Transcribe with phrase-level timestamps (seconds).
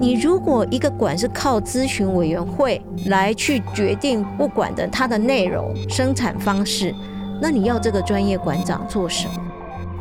[0.00, 6.94] 你如果一个馆是靠咨询委员会来去决定不管的它的内容、生产方式，
[7.40, 9.34] 那你要这个专业馆长做什么？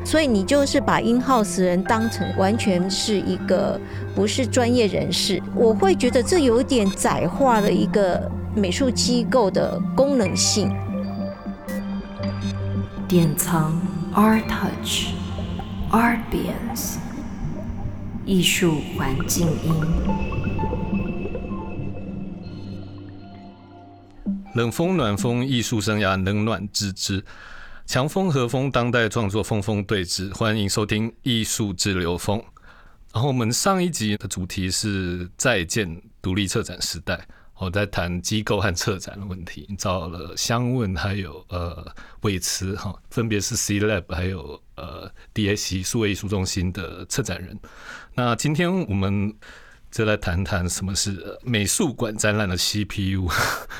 [0.05, 3.79] 所以你就是把 in house 人当成完全是一个
[4.15, 10.71] 不是专业人士，我会觉得这有点窄化了一个美术机构的功能性。
[13.07, 13.73] 典藏
[14.14, 15.07] Art Touch
[15.91, 17.07] Artbians。
[18.27, 19.73] 艺术环境音，
[24.54, 27.23] 冷风暖风，艺术生涯冷暖自知。
[27.85, 30.29] 强风和风，当代创作风风对峙。
[30.35, 32.38] 欢迎收听《艺术之流风》。
[33.13, 37.25] 然后我们上一集的主题是再见独立策展时代。
[37.59, 41.86] 我在谈机构和策展的问题，找了香问还有呃
[42.22, 47.59] 伟慈哈，分别是 C Lab 还有呃 DAC 数位艺术中心的策展人。
[48.14, 49.33] 那今天我们
[49.89, 53.27] 就来谈谈什么是美术馆展览的 CPU。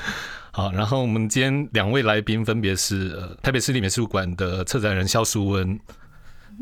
[0.50, 5.78] 好，然后我们今天两位来宾分别是呃台北市立美术馆的策展人肖淑温。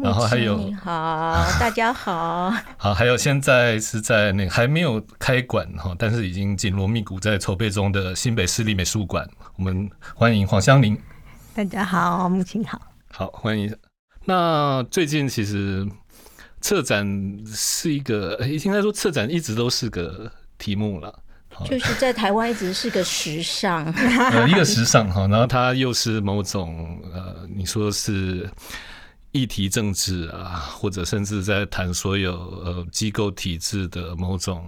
[0.03, 2.53] 然后还有你好，大家好。
[2.77, 10.99] 好，还有现在是在那个还没有开馆哈，但是已经紧锣密鼓在筹备中的新北市立美术馆，我们欢迎黄香玲。
[11.55, 12.79] 大家好，木青好。
[13.11, 13.75] 好，欢迎。
[14.27, 15.87] 那最近其实
[16.61, 17.07] 策展
[17.47, 21.21] 是一个，应该说策展一直都是个题目了，
[21.65, 23.87] 就是在台湾一直是个时尚，
[24.33, 28.47] 呃，一个时尚哈，然后它又是某种呃，你说是。
[29.37, 32.33] 议题政治啊，或者甚至在谈所有
[32.65, 34.65] 呃机构体制的某种，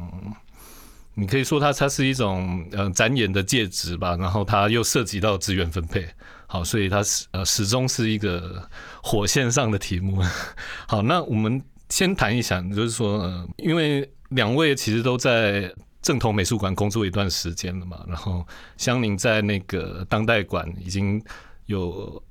[1.15, 6.07] 你可以说它它是一种呃展演的介质吧，然后它又涉及到资源分配，
[6.47, 8.63] 好，所以它是呃始终是一个
[9.03, 10.23] 火线上的题目。
[10.87, 18.47] 好，那我们先谈一下，就是说，呃，因为两位其实都在正统美术馆工作一段时间了嘛，然后
[18.77, 21.23] 香宁在那个当代馆已经
[21.67, 22.23] 有。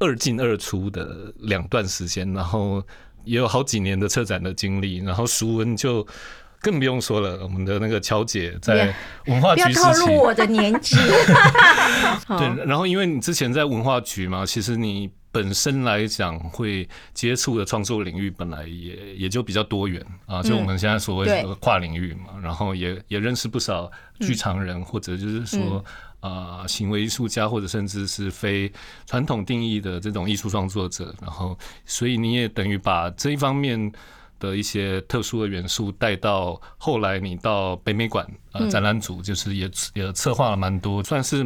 [0.00, 2.82] 二进二出的两段时间，然后
[3.24, 6.04] 也有好几年的策展的经历，然后熟文就
[6.60, 7.38] 更不用说了。
[7.42, 8.94] 我们的那个乔姐在
[9.26, 10.96] 文化局不要透露我的年纪。
[12.26, 25.84] 对，然后因为你之前在文化局嘛，其实你本身来讲会接触的创作领域本来也也就比较多元啊，就我们现在所谓的跨领域嘛，然后也也认识不少剧场人，或者就是说。
[26.20, 28.70] 啊，行为艺术家或者甚至是非
[29.06, 33.90] 传统定义的这种艺术创作者，然后，所以你也等于把这一方面
[34.38, 41.44] 的一些特殊的元素带到后来，你到北美馆啊展览组，就是也也策划了蛮多，算是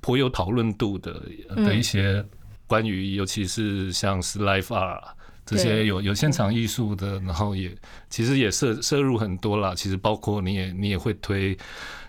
[0.00, 1.22] 颇有讨论度的
[1.56, 2.24] 的一些
[2.66, 5.02] 关于，尤其是像是 Life 二
[5.44, 7.74] 这些有有现场艺术的，然后也
[8.08, 9.74] 其实也涉涉入很多啦。
[9.74, 11.56] 其实包括你也你也会推。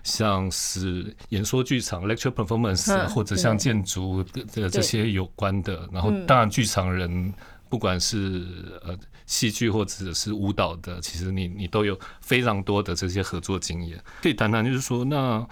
[0.04, 7.32] 像是演说剧场 （lecture performance） 或者像建筑的这些有关的，然后当然剧场人，
[7.70, 8.46] 不管是
[8.82, 8.94] 呃
[9.24, 13.98] 戏剧或者是舞蹈的，其实你你都有非常多的这些合作经验。
[14.20, 15.48] 可以谈谈，就是说，那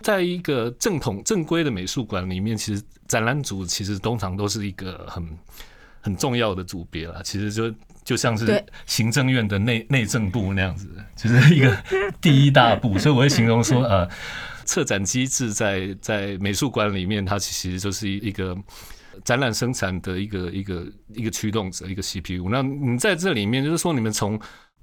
[0.00, 5.28] 在一个正统正规的美术馆里面，其实展览组其实通常都是一个很
[6.02, 7.22] 很重要的组别了。
[7.22, 7.74] 其实就。
[8.04, 11.72] 就像是行政院的内内政部那样子，就是一个
[12.20, 14.08] 第一大部，所以我会形容说， 呃，
[14.64, 18.58] 策展机制在在美术馆里面，它其实就是一一个
[19.22, 22.48] 展览生产的一个一个一个驱动者，一个 CPU。
[22.50, 24.36] 那你在这里面，就是说你们从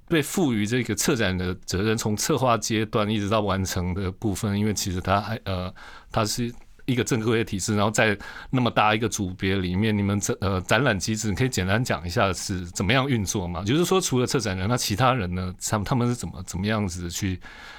[0.08, 5.70] 被赋予这个策展的责任，从策划阶段一直到完成的部分，因为其实它还呃，
[6.10, 6.50] 它是。
[6.90, 8.18] 一个正规的体制，然后在
[8.50, 13.62] 那么大一个组别里面，你们展呃展览机制，你可以简单讲一下是怎么样运作吗？
[13.64, 15.54] 就是说，除了策展人，那其他人呢？
[15.60, 17.38] 他们他们是怎么怎么样子去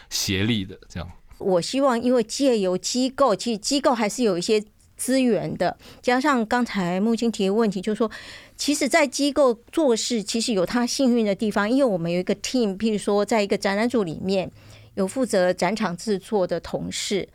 [0.10, 0.80] 协力的？
[0.88, 4.64] 这样，我希望因为借由机构，其实机构还是有一些
[4.96, 5.78] 资源的。
[6.02, 8.10] 加上刚才木青提的问题，就是说，
[8.56, 14.50] 其实，在机构做事，其实有他幸运的地方，因为我们有一个 team，譬如说，在一个展览组里面
[14.94, 17.28] 有负责展场制作的同事。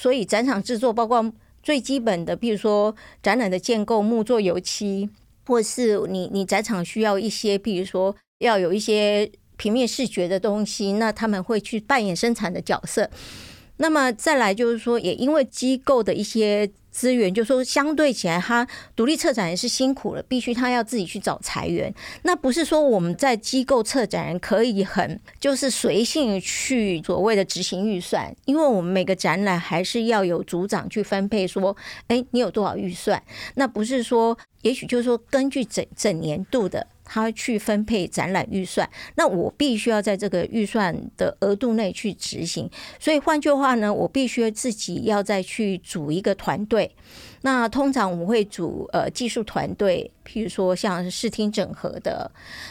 [0.00, 1.30] 所以展场制作包括
[1.62, 5.10] 最基本的，比如说展览的建构、木作、油漆，
[5.46, 13.10] 或是你你展场需要一些，比如说要有一些平面视觉的东西，那他们会去扮演生产的角色。
[13.76, 16.70] 那么再来就是说，也因为机构的一些。
[16.90, 21.92] 资源就说相对起来，他独立策展人是辛苦了，必须他要自己去找财源。
[22.22, 31.76] 那不是说我们在机构策展人可以很就是随性去所谓的执行预算，因为我们每个展览还是要有组长去分配，说，
[32.08, 33.22] 哎，你有多少预算？
[33.54, 36.86] 那不是说也许就是说根据整整年度的。
[37.12, 42.70] 他去分配展览预算，那我必须要在这个预算的额度内去执行。
[43.00, 46.94] 所以换句话呢，我必须自己要再去组一个团队。
[47.42, 52.30] 那通常我们会组呃技术团队，譬如说像视听整合的。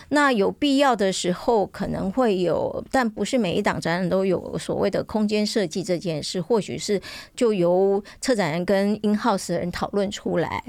[0.09, 7.01] 那有必要的时候可能会有，但不是每一档展览都有所谓的空间设计这件事，或许是
[7.35, 10.63] 就由策展人跟 in house 的人讨论出来。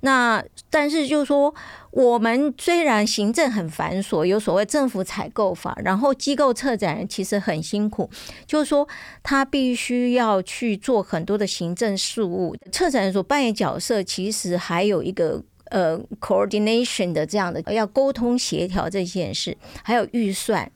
[0.00, 1.54] 那但是就是说，
[1.92, 8.08] 我们虽然行政很繁琐，有所谓政府采购法，然后机构策展人其实很辛苦，
[8.46, 8.88] 就是说
[9.22, 20.72] 他必须要去做很多的行政事务，策展人所扮演角色其实还有一个呃 coordination 的这样的要沟通协调这件事，还有预算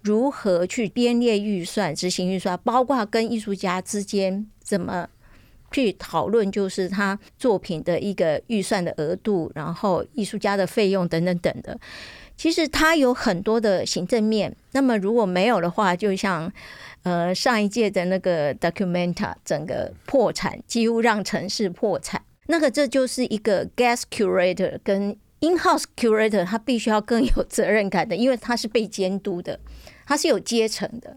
[0.00, 5.08] 如何去编列预算、执行预算，包括跟艺术家之间怎么
[5.72, 11.78] 去讨论，就是他作品的一个预算的额度，然后艺术家的费用等等等的。
[12.36, 14.54] 其实它有很多的行政面。
[14.72, 16.50] 那么如果没有的话，就像
[17.02, 22.20] 呃上一届的那个 Documenta 整个破产，几乎让城市破产。
[22.46, 25.10] 那个这就是一个 guest curator 跟
[25.40, 29.60] in house curator，他必须要更有责任感的，因为他是被监督的，
[30.06, 31.16] 他是有阶层的。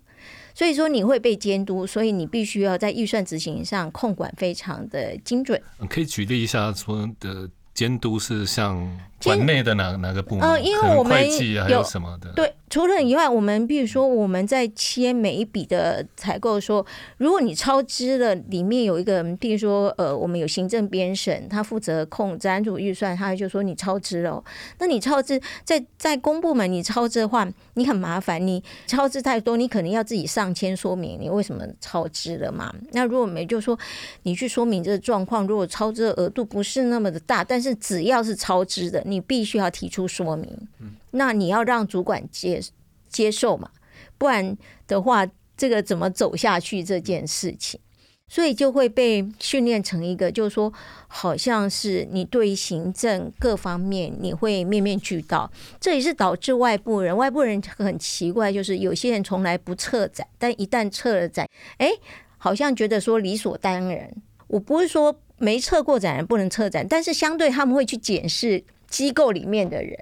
[0.56, 5.62] 所以说你会被监督，所以你必须要在预算执行上控管非常的精准。
[5.88, 7.48] 可以举例一下说的。
[7.76, 8.90] 监督是像
[9.24, 10.48] 馆内的哪哪个部门？
[10.48, 11.26] 嗯，因为我们
[11.70, 12.32] 有什么的？
[12.34, 12.54] 对。
[12.68, 16.86] 除了以外，我们比如说我们在签每一笔的采购，说
[17.18, 24.44] 如果你超支了，里面有一个，比如说呃，我们有行政编审，他负责控赞助预算，他就说你超支了。
[24.80, 32.74] 那你超支在在公部门，你超支的话，你很麻烦，你超支太多，你可能要自己上签说明你为什么超支了嘛。
[32.92, 33.78] 那如果没就说
[34.24, 40.68] 你去说明这个状况，如果超支的额度不是那么的大，但是只要是超支的，你必须要提出说明。
[41.12, 42.62] 那你要让主管接
[43.08, 43.70] 接受嘛，
[44.18, 44.58] 不然
[44.88, 45.26] 的话，
[45.56, 47.80] 这个怎么走下去这件事情？
[48.28, 50.74] 所以就会被训练成一个，就是说，
[51.08, 55.50] 好像是你对行政各方面你会面面俱到，
[55.80, 61.48] 这也是导致外部人，外部人很奇怪，就是有些人从来不撤展，但一旦撤了展，
[61.78, 61.92] 哎，
[62.40, 64.12] 好像觉得说理所当然。
[64.48, 69.98] 我不是说没撤过展不能撤展，但是相对他们会去检视机构里面的人。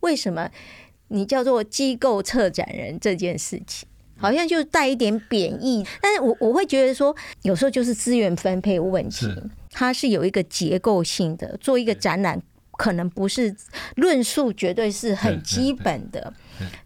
[0.00, 0.48] 为什么
[1.08, 5.84] 你叫做机构策展人这件事情，好像就带一点贬义？
[6.00, 9.26] 但是我我会觉得说，有时候就是资源分配问题，
[9.72, 11.56] 它是有一个结构性的。
[11.60, 12.40] 做一个展览，
[12.72, 13.54] 可能不是
[13.96, 16.32] 论述，绝对是很基本的。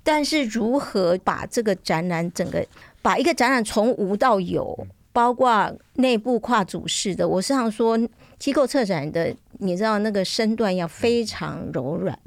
[0.03, 2.65] 但是如何把这个展览整个，
[3.03, 7.99] 把一个展览从无到有，包括内部跨组式的，我时常说，
[8.43, 12.19] 机构策展的，你知道那个身段要非常柔软。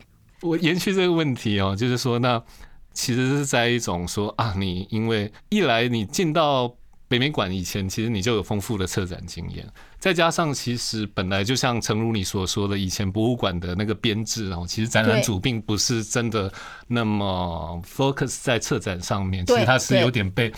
[0.44, 2.42] 我延续这个问题哦，就是说，那
[2.94, 6.74] 其实是在一种说啊，你因为一来你进到
[7.10, 9.68] 北美馆以前，其实你就有丰富的策展经验，
[10.00, 16.50] 再加上其实本来就像诚如你所说的，以前博物馆的那个编制哦，其实展览组并不是真的
[16.88, 20.50] 那么 focus 在策展上面，其实它是有点被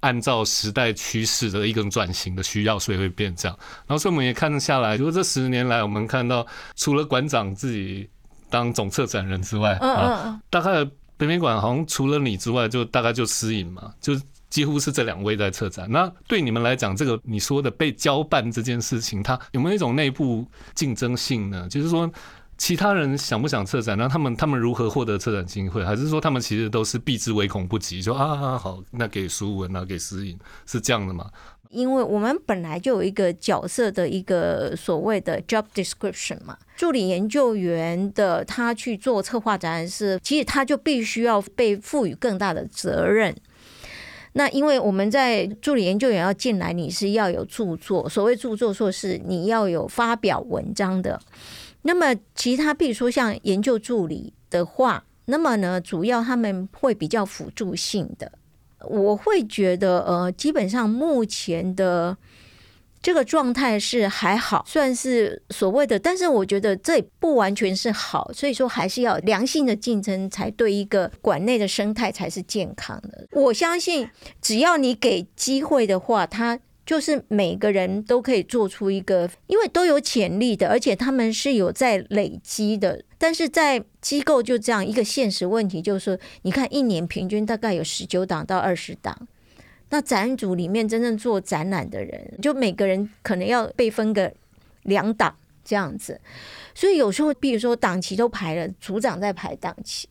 [0.00, 3.58] 按照时代趋势的一种转型的需要，所以会变这样。
[3.86, 8.08] 然后所以我们也看下来，如果这十年来我们看到，除了馆长自己。
[8.48, 14.14] 当总策展人之外啊，大概北美馆好像除了你之外，就大概就私隐嘛，就
[14.48, 15.90] 几乎是这两位在策展。
[15.90, 21.68] 那对你们来讲，这个你说的被交办这件事情，它有没有一种内部竞争性呢？
[21.68, 22.08] 就是说，
[22.58, 28.00] 其他人想不想策展，那他们他们如何获得策展机会，还是说他们其实都是避之唯恐不及？
[28.00, 31.30] 说啊，好，那给书文啊，给私隐，是这样的吗？
[31.68, 43.34] 因为我们本来就有一个角色的一个所谓的 job description 嘛，助理研究员的他去做策划展览是，其实他就必须要被赋予更大的责任。
[44.34, 51.20] 那因为我们在助理研究员要进来，你是要有著作，所谓著作说是你要有发表文章的。
[51.86, 58.32] 那么其他比如说像研究助理的话，那么呢，主要他们会比较辅助性的。
[58.80, 62.16] 我会觉得，呃，基本上目前的
[63.00, 73.26] 这个状态是还好，算是所谓的，但是我觉得这不完全是好，所以说还是要良性的竞争才对一个馆内的生态才是健康的。
[73.32, 74.10] 我相信，
[74.42, 76.58] 只要你给机会的话，他。
[76.86, 83.02] 就是每个人都可以做出一个，因为都有潜力的，而且他们是有在累积的。
[83.18, 89.26] 但是在机构就这样一个现实问题，就是说你看一年平均大概有十九档到二十档，
[89.90, 94.32] 那展组里面真正做展览的人，就每个人可能要被分个
[94.84, 96.20] 两档这样子。
[96.74, 100.06] 所以有时候，比如说档期都排了，组长在排档期，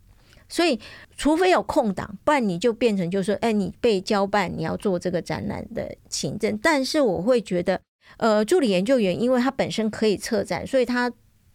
[0.55, 0.79] 所以
[1.17, 6.57] 除非有空档，不然你就变成就是说，哎，你被交办你要做这个展览的行政。
[6.63, 7.77] 但是我会觉得，
[8.15, 11.11] 呃，助理研究员因为他本身可以策展，所以他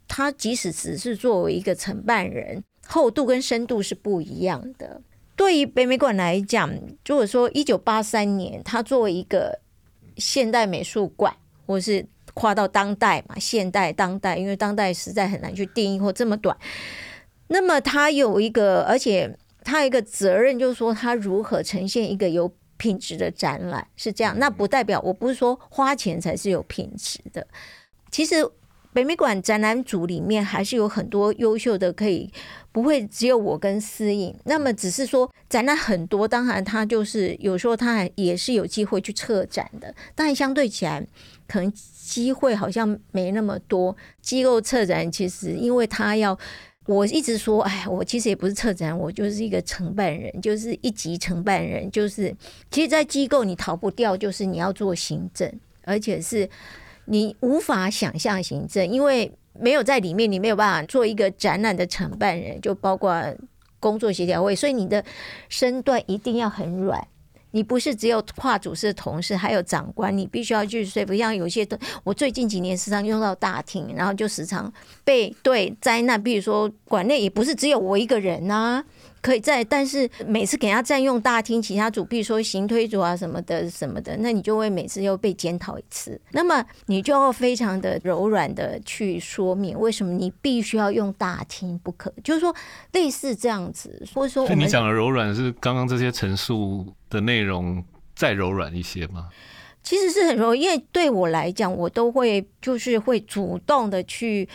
[0.07, 5.01] 他即使只是作为一个承办人，厚度跟深度是不一样的。
[5.35, 6.71] 对于北美馆来讲，
[7.07, 9.59] 如果说一九八三年他作为一个
[10.19, 11.35] 现代美术馆，
[11.67, 12.05] 或是
[12.35, 16.55] 跨到当代嘛，现代当代，因为当代实在很难去定义或这么短。
[17.53, 24.39] 那么他有一个，而且他有一个责任，就是说他如何呈现一个有品质的展览，是这样。
[24.39, 27.47] 那不代表我不是说花钱才是有品质的。
[28.11, 28.37] 其实
[28.93, 32.33] 北美馆展览组里面还是有很多优秀的，可以
[32.71, 34.35] 不会只有我跟思颖。
[34.45, 41.05] 那么只是说展览很多，当然他就是有时候他还也是有机会去策展的，但相对起来。
[41.49, 43.97] 可能机会好像没那么多。
[44.23, 46.39] 机构策展其实，因为他要，
[46.87, 51.91] 我一直说，哎，我其实也不是策展，我就是一个承办人，就是一级承办人。
[51.91, 52.35] 就是，
[52.71, 55.53] 其实，在机构你逃不掉，就是你要做行政，
[55.85, 56.49] 而且是
[57.05, 63.23] 你无法想象行政，因为没有在里面，你没有办法做一个展览的承办人，就包括
[63.79, 65.05] 工作协调会，所以你的
[65.51, 67.07] 身段一定要很软。
[67.53, 71.17] 你不是只有跨组是同事，还有长官，你必须要去说服。
[71.17, 74.73] 像有些的，我最近几年时常用到大厅，然后就时常
[75.05, 78.85] 被对灾难，比如说馆内也不是只有我一个人呐。
[79.23, 86.21] 可以在，但是每次给他占用大厅，其他组，比如说行推组啊什么的什么的，那你就会每次又被检讨一次。
[86.31, 92.13] 那么你就要非常的柔软的去说明，为什么你必须要用大厅不可？
[92.25, 92.55] 就是说
[92.93, 97.85] 类似这样子，或者说，你讲的柔软是刚刚这些陈述的内容
[98.15, 99.29] 再柔软一些吗？
[99.83, 104.49] 其实是很柔，因为对我来讲，我都会就是会主动的去。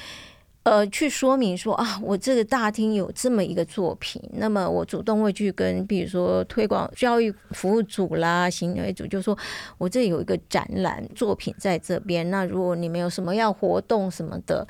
[0.65, 9.37] 呃，去说明说啊，我这个大厅有这么一个作品，那么我主动会去跟，比如说推广教育服务组啦、行为组，就说
[9.77, 14.67] 我这有一个展览作品在这边，那如果你们有什么要活动什么的，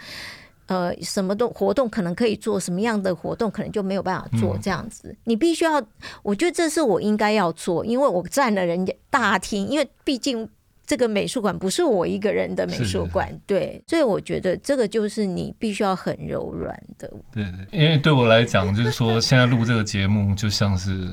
[0.65, 5.81] 呃，什么动活动可能可以做，什么样的活动可能就没有办法做，这样子，你必须要，
[6.23, 10.49] 我觉得这是我应该要做，因为我占了人家大厅，因为毕竟。
[10.85, 17.11] 这个美术馆不是我一个人的美术馆，对，所以我觉得这个就是你必须要很柔软的。
[17.33, 21.09] 对对，因为对我来讲，就是说现在录这个节目就像是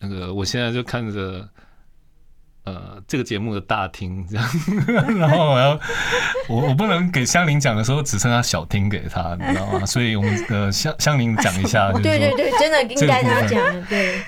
[0.00, 1.48] 那个，我现在就看着
[2.64, 4.48] 呃这个节目的大厅这样，
[5.18, 5.80] 然后我要
[6.50, 9.86] 我我不能给香菱讲的时候只剩下小厅给他，你知道吗？
[9.86, 14.20] 所以我们呃香香菱讲一下， 对对对，真的应该他讲，对。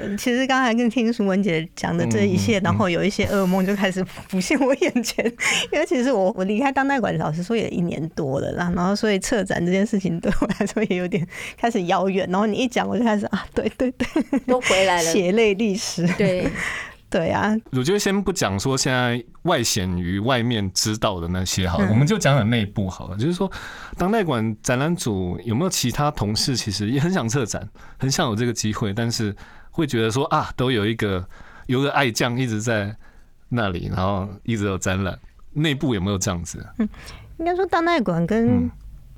[0.00, 5.24] 嗯，其实刚才跟听淑文姐讲的这一切，然后有一些噩梦就开始浮现我眼前。
[5.70, 11.26] 因为其实我我离开当代馆，老实说也一年多了啦，然后所以策展这件事情对我来说也有点
[11.58, 12.26] 开始遥远。
[12.30, 14.06] 然后你一讲，我就开始啊，对对对，
[14.46, 16.50] 都回来了，血泪历史，对
[17.10, 17.54] 对啊。
[17.72, 23.16] 我觉得先不讲说现在外显于外面知道的那些好了，我们就讲讲内部好了。
[23.16, 23.50] 就是说，
[23.98, 27.68] 当代馆展览组有没有其他同事，其实也很想策展，
[27.98, 29.36] 很想有这个机会，但是。
[29.72, 31.26] 会觉得说啊，都有一个
[31.66, 32.94] 有个爱将一直在
[33.48, 35.18] 那里，然后一直有展览，
[35.52, 36.64] 内部有没有这样子？
[36.78, 36.88] 嗯，
[37.38, 38.70] 应该说当代馆跟。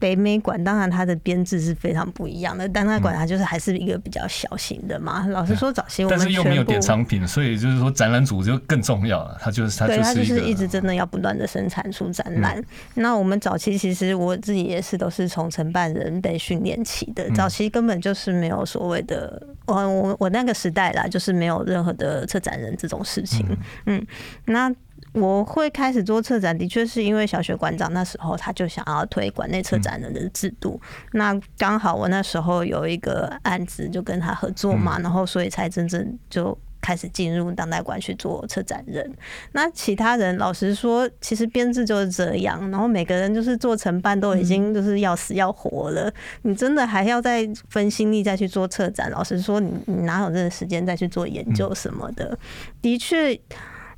[0.04, 5.26] 北美馆当然它的编制是非常不一样的，但那馆它就是还是一个比较小型的嘛。
[5.28, 9.38] 老实说，早期我们但是又没有典藏品，所以就是说展览组就更重要了。
[9.40, 12.62] 它就是它就是一直真的要不断的生产出展览。
[12.92, 23.46] 那我们早期其实我自己也是都是从承办人被训练起的，早期根本就是没有所谓的我我我那个时代啦，就是没有任何的策展人这种事情。
[23.86, 24.06] 嗯，
[24.44, 24.70] 那。
[25.14, 30.80] 我会开始做策展，的确是因为小学馆长那时候他就想要推馆内策展人的制度。
[31.12, 39.08] 那刚好我那时候有一个案子，就跟他合作嘛，然后所以才真正就开始进入当代馆去做策展人。
[39.52, 49.08] 那其他人老实说，其实编制就是这样，然后每个人就是做承办都已经就是要死要活了，你真的还要再分心力再去做策展？
[49.12, 52.36] 老实说，你你哪有这个时间再去做研究什么的？
[52.82, 53.40] 的确。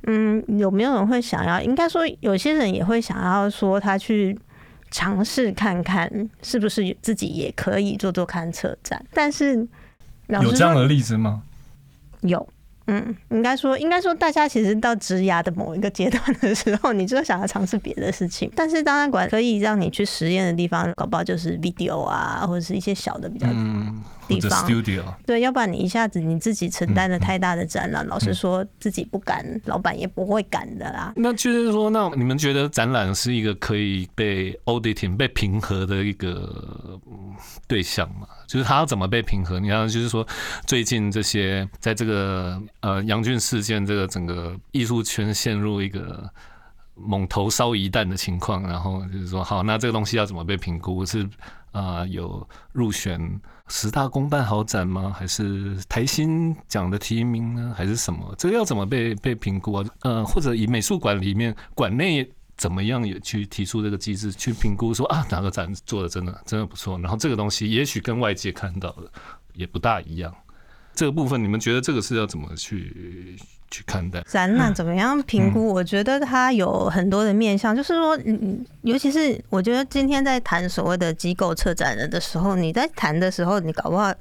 [0.09, 1.61] 嗯，有没有人会想要？
[1.61, 4.39] 应该说，有些人也会想要说，他去
[4.89, 6.09] 尝试看看，
[6.41, 9.05] 是不是自己也可以做做看车站。
[9.13, 9.67] 但是，
[10.27, 11.43] 有这样的例子吗？
[12.21, 12.47] 有，
[12.87, 18.49] 嗯，应该说，应该说，大家其实到职涯的某一个阶段的时候，你就想要尝试别的事情。
[18.55, 23.45] 但是当然馆可以让你去实验的地方，搞不好就是 video 啊，或者是一些小的比较。
[24.27, 24.67] 地方
[25.25, 31.13] 对，要不然你一下子你自己承担了太大的展览，老实说自己不敢，老板也不会敢的啦。
[31.15, 36.99] 那就是说，那你们觉得展览是一个可以被 auditing 被平和的一个
[37.67, 38.27] 对象吗？
[38.47, 39.59] 就是他要怎么被平和？
[39.59, 40.25] 你看，就是说
[40.65, 46.29] 最近这些在这个呃杨俊事件这个整个艺术圈陷入一个
[46.95, 51.05] 猛头烧一弹的情况，然后就是说，好，那这个东西要怎么被评估？
[51.05, 51.27] 是
[51.77, 53.39] 啊，有入选。
[53.69, 55.13] 十大公办好展吗？
[55.13, 57.73] 还是台新奖的提名呢？
[57.75, 58.33] 还是什么？
[58.37, 59.85] 这个要怎么被被评估啊？
[60.03, 69.11] 呃，或者以美术馆里面馆内怎么样也去提出这个机制去评估，说啊哪个展做的真的真的不错，然后这个东西也许跟外界看到的
[69.53, 70.33] 也不大一样。
[70.95, 73.37] 这个部分你们觉得这个是要怎么去？
[73.69, 75.73] 去看待展览怎么样评估？
[75.73, 84.13] 我觉得它有很多的面向，就是说，嗯，尤其是我觉得今天在谈所谓的机构策展人的时候，你在谈的时候，你搞不好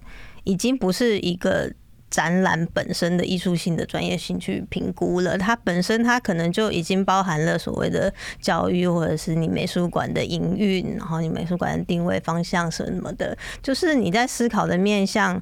[0.45, 1.71] 已经不是一个
[2.11, 15.41] 展览本身的艺术性的专业性去评估了，它本身它可能就已经包含了所谓的教育，或者是你美术馆的营运，然后你美术馆的定位方向什么的，就是你在思考的面向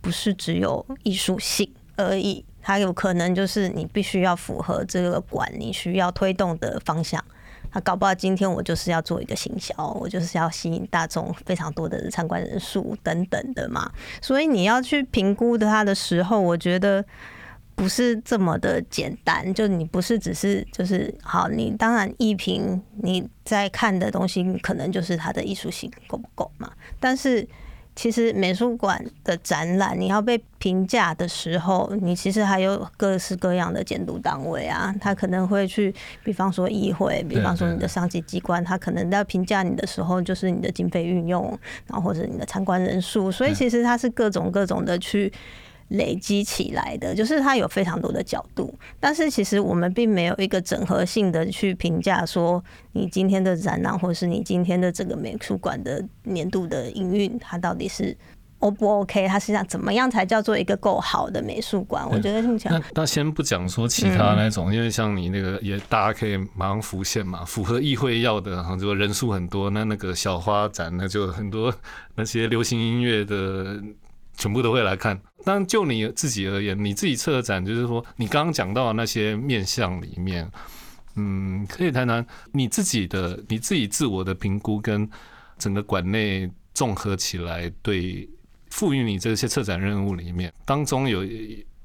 [0.00, 2.44] 不是只有艺术性而已。
[2.66, 7.24] 它有可能就是你必须要符合这个馆你需要推动的方向。
[7.70, 13.88] 他搞不好今天我就是要做一个行销，我就是要吸引大众非常多的参观人数等等的嘛。
[14.20, 17.04] 所以你要去评估的它的时候，我觉得
[17.76, 19.54] 不是这么的简单。
[19.54, 27.48] 就你不是只是就是好，你当然艺评你在看的东西可能就是它的艺术性够不够嘛，但是。
[27.96, 41.42] 其实美术馆的展览，你要被评价的时候，你其实还有各式各样的监督单位啊，他可能会去，比方说议会，比方说你的上级机关，他可能在评价你的时候，就是你的经费运用，
[41.86, 45.32] 然后或者你的参观人数，所以其实他是各种各种的去。
[45.90, 52.62] 累积起来的，就是它有非常多的角度，但是其实我们并没有一个整合性的去评价说，
[52.92, 58.16] 你今天的展览或者是你今天的这个美术馆的年度的营运，它到底是
[58.58, 59.28] O 不 OK？
[59.28, 62.04] 它实际上怎么样才叫做一个够好的美术馆？
[62.10, 71.72] 我觉得目前那那先不讲说其他那种，因为像你那个也大家可以马上浮现嘛，符合议会要的，哈，就人数很多，那那个小花展那就很多
[72.16, 73.80] 那些流行音乐的。
[74.36, 80.50] 全部都会来看，但就你自己而言，你自己策展，就是说你刚刚讲到的那些面相里面，
[81.14, 85.08] 嗯，可以谈谈你自己的你自己自我的评估跟
[85.58, 88.28] 整个馆内综合起来，对
[88.70, 91.22] 赋予你这些策展任务里面当中有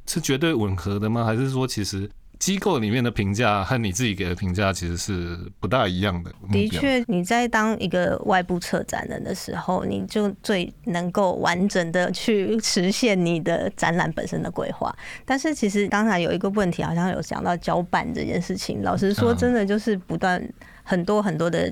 [0.05, 1.23] 是绝对吻合的吗？
[1.23, 2.09] 还是说其实？
[2.41, 6.33] 机构里面的评价和你自己给的评价其实是不大一样的。
[6.51, 14.91] 的确，你在当一个外部策展人的时候，你就最能够完整的去实现你的展览本身的规划。
[15.23, 18.81] 但是，其实刚才有一个问题，好像有讲到交办这件事情。
[18.81, 20.43] 老实说，真的就是不断
[20.81, 21.71] 很多很多的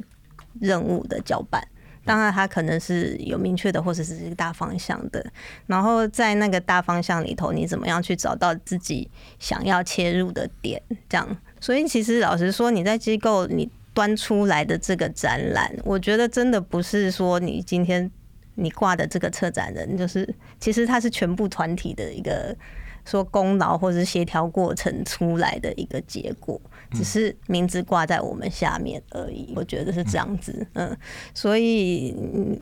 [0.60, 1.68] 任务的交办。
[2.10, 5.24] 当然，它可能是有明确的，或者是一个大方向的。
[5.68, 10.82] 然后在那个大方向里头，你怎么样去找到自己想要切入的点？
[11.08, 18.10] 这样，所以其实老实说，你在机构你端出来的这个展览，我觉得真的不是说你今天
[18.56, 20.28] 你挂的这个策展人，就是
[20.60, 22.58] 其实它是全部团体的一个。
[23.06, 26.62] 说功劳或者是协调过程出来的一个结果，
[26.92, 29.52] 只是名字挂在我们下面而已。
[29.56, 30.98] 我觉得是这样子，嗯，
[31.34, 32.16] 所以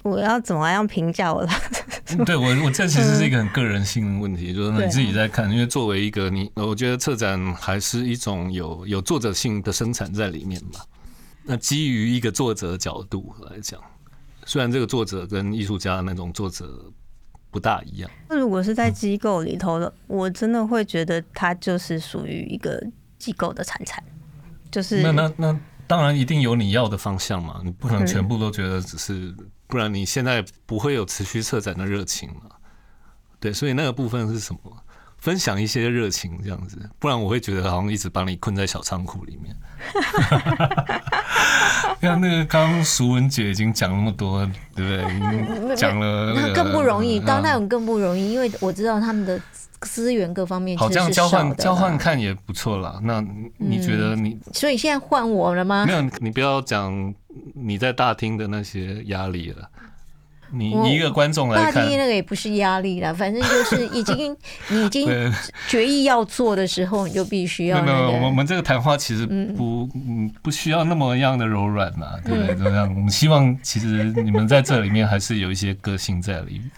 [0.03, 1.47] 我要怎么样评价我？
[2.25, 10.85] 对我，我这其实是一个很个人性的问题，就是你自己在看，因为作为一个你，我觉得策展还是一种有有作者性的生产在里面吧。
[11.43, 13.79] 那基于一个作者角度来讲，
[14.45, 16.91] 虽然这个作者跟艺术家那种作者。
[17.49, 18.11] 不大一样。
[18.29, 22.79] 那如果是在机构里头的，我真的会觉得它就是属于一个
[23.17, 24.03] 机构的产产，
[24.77, 29.35] 就是那那那当然一定有你要的方向嘛，你不可能全部都觉得只是，
[29.65, 32.43] 不然你现在不会有持续策展的热情嘛。
[33.39, 34.59] 对，所以那个部分是什么？
[35.27, 39.53] 分享一些热情这样子，不然我会觉得好像一直把你困在小仓库里面。
[41.99, 45.75] 像 那个刚刚淑文姐已经讲那么多，对不对？
[45.75, 49.37] 讲了那更不容易，到那种更不容易，因为我知道他们的
[49.81, 52.97] 资源各方面好，这样交换交换看也不错啦。
[53.03, 53.21] 那
[53.57, 54.39] 你觉得你？
[54.53, 55.85] 所以现在换我了吗？
[55.85, 57.13] 没有，你不要讲
[57.53, 59.69] 你在大厅的那些压力了。
[60.51, 64.35] 你一个观众来大看，第一那个也不是压力了，反正就是已经
[64.69, 65.09] 你已经
[65.67, 67.81] 决议要做的时候，你就必须要。
[67.81, 72.55] 没有，我们这个谈话其实不嗯不需要那么样的柔软嘛，对不对？
[72.55, 76.71] 这样我们希望其实你们在这里面还是有一些个性在里面。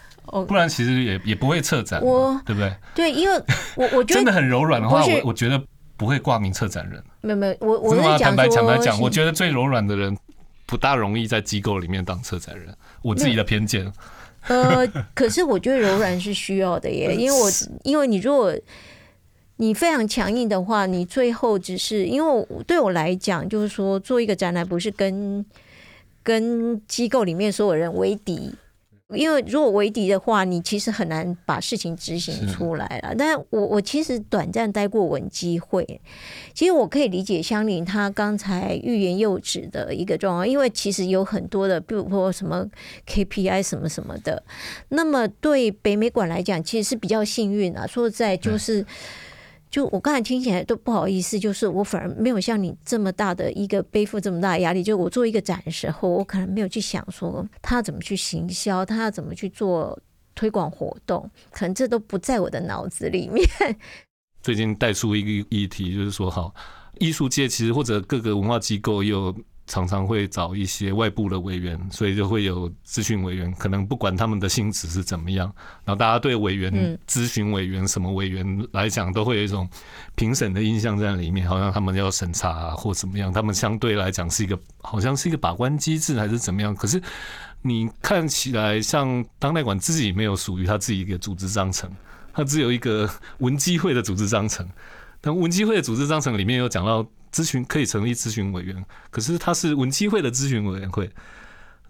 [0.46, 2.72] 不然其实也也不会策展，我对不对？
[2.94, 3.34] 对，因为
[3.74, 5.60] 我我觉得真的很柔软的话，我我觉得
[5.96, 7.02] 不会挂名策展人。
[7.20, 10.16] 没有没有，我我是坦白讲来讲，我觉得最柔软的人
[10.70, 12.72] 不大容易在机构里面当策展人。
[13.02, 13.92] 我自己的偏见。
[14.46, 17.50] 呃，可是我觉得柔软是需要的耶， 因为我
[17.82, 18.56] 因为你如果
[19.56, 25.44] 你非常强硬的话，你最后只是因为对我来讲，就是说做一个展览不是跟
[26.22, 28.54] 跟机构里面所有人为敌。
[29.14, 33.14] 因为如果为敌的话，你其实很难把事情执行出来了。
[33.16, 36.00] 但我我其实短暂待过文机会，
[36.54, 42.66] 其实我可以理解香菱她刚才欲言又止的一个状况，因为其实有很多的，比如说什么
[43.06, 44.42] KPI 什么什么的。
[44.90, 47.86] 那么对北美馆来讲，其实是比较幸运啊。
[47.86, 48.84] 说实在，就是。
[49.70, 54.82] 就我刚才听起来都不好意思，就是我反而没有像你这么大的一个背负这么大的压力。
[54.82, 59.96] 就我做一个展的时候，我可能没有去想说他要怎么去行销，他要怎么去做
[60.34, 63.46] 推广活动，可能这都不在我的脑子里面。
[64.42, 66.54] 最近带出一个议题，就是说，好，
[66.98, 69.34] 艺术界其实或者各个文化机构有。
[69.70, 73.52] 常常会找一些外部的委员，所以就会有咨询委员。
[73.52, 75.46] 可能不管他们的性质是怎么样，
[75.84, 79.68] 然后大家对委员、咨询委员什么委员来讲，都会有一种
[80.16, 83.32] 评审的印象在里面，好像他们要审查或怎么样。
[83.32, 86.74] 他们相对来讲是一个，好像是一个把关机制还是怎么样。
[86.74, 87.00] 可是
[87.62, 91.88] 你看起来像当代馆自己没有属于他自己一个组织章程，
[92.32, 94.68] 他只有一个文基会的组织章程。
[95.20, 97.06] 但文基会的组织章程里面有讲到。
[97.32, 101.10] 咨询可以成立咨询委员，可是他是文基会的咨询委员会，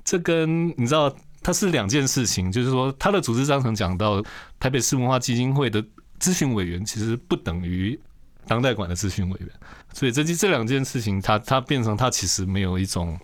[0.05, 2.53] 这跟你知道他是两件事情。
[2.53, 4.23] 就是说，他的组织章程讲到
[4.59, 5.83] 台北市文化基金会的
[6.19, 7.99] 咨询委员，其实不等于
[8.47, 9.49] 当代馆的咨询委员。
[9.95, 13.19] 所以这这两件事情，他他变成他其实没有一种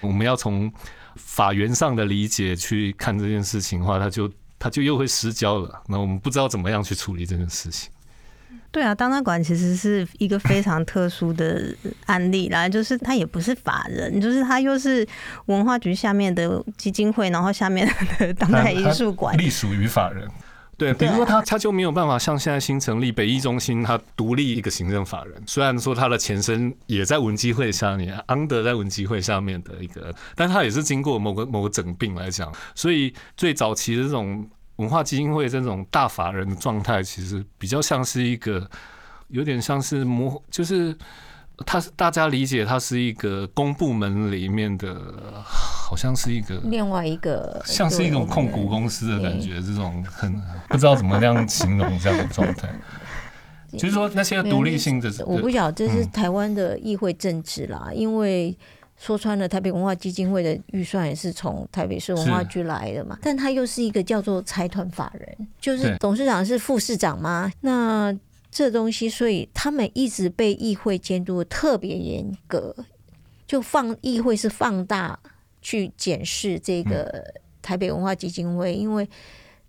[0.00, 0.70] 我们要从
[1.16, 5.82] 法源上的理解去看这件事情的话，他就他就又会失焦了。
[5.88, 7.90] 那我们不知道怎么样去处理这件事情。
[8.76, 15.06] 对啊，当当馆其实是一个非常特殊的案例啦，就是他也不是法人，就是他又是
[15.46, 20.28] 文化局下面的基金会，然后下面的 当代艺术馆隶属于法人。
[20.76, 34.46] 对，比如说他他就没有办法像现在新成立北艺中心，他独立一个行政法人，虽然说他的前身也在文基会下面，安德在文基会下面的一个，但他也是经过某个某个整并来讲，所以最早期的这种。
[34.76, 38.68] 文化基金会这种大法人的状态，其实比较像是一个，
[39.28, 40.96] 有点像是模，就是
[41.64, 44.94] 他大家理解它是一个公部门里面的，
[45.42, 52.68] 好像是一个另外一个，像是一种控股公司的感觉，这种很不知道怎么样形容这样的状态。
[53.72, 58.56] 就是说那些独立性的，我不晓得这是台湾的议会政治啦，因为。
[58.98, 67.52] 说穿了，台北文化基金会的预算也是从台北市文化局来的嘛，但他又是一个叫做财团法人，就是董事长是副市长嘛？
[67.60, 68.16] 那
[68.50, 72.74] 这东西，所以他们一直被议会监督特别严格，
[73.46, 75.18] 就放议会是放大
[75.60, 77.22] 去检视这个
[77.60, 79.06] 台北文化基金会，因为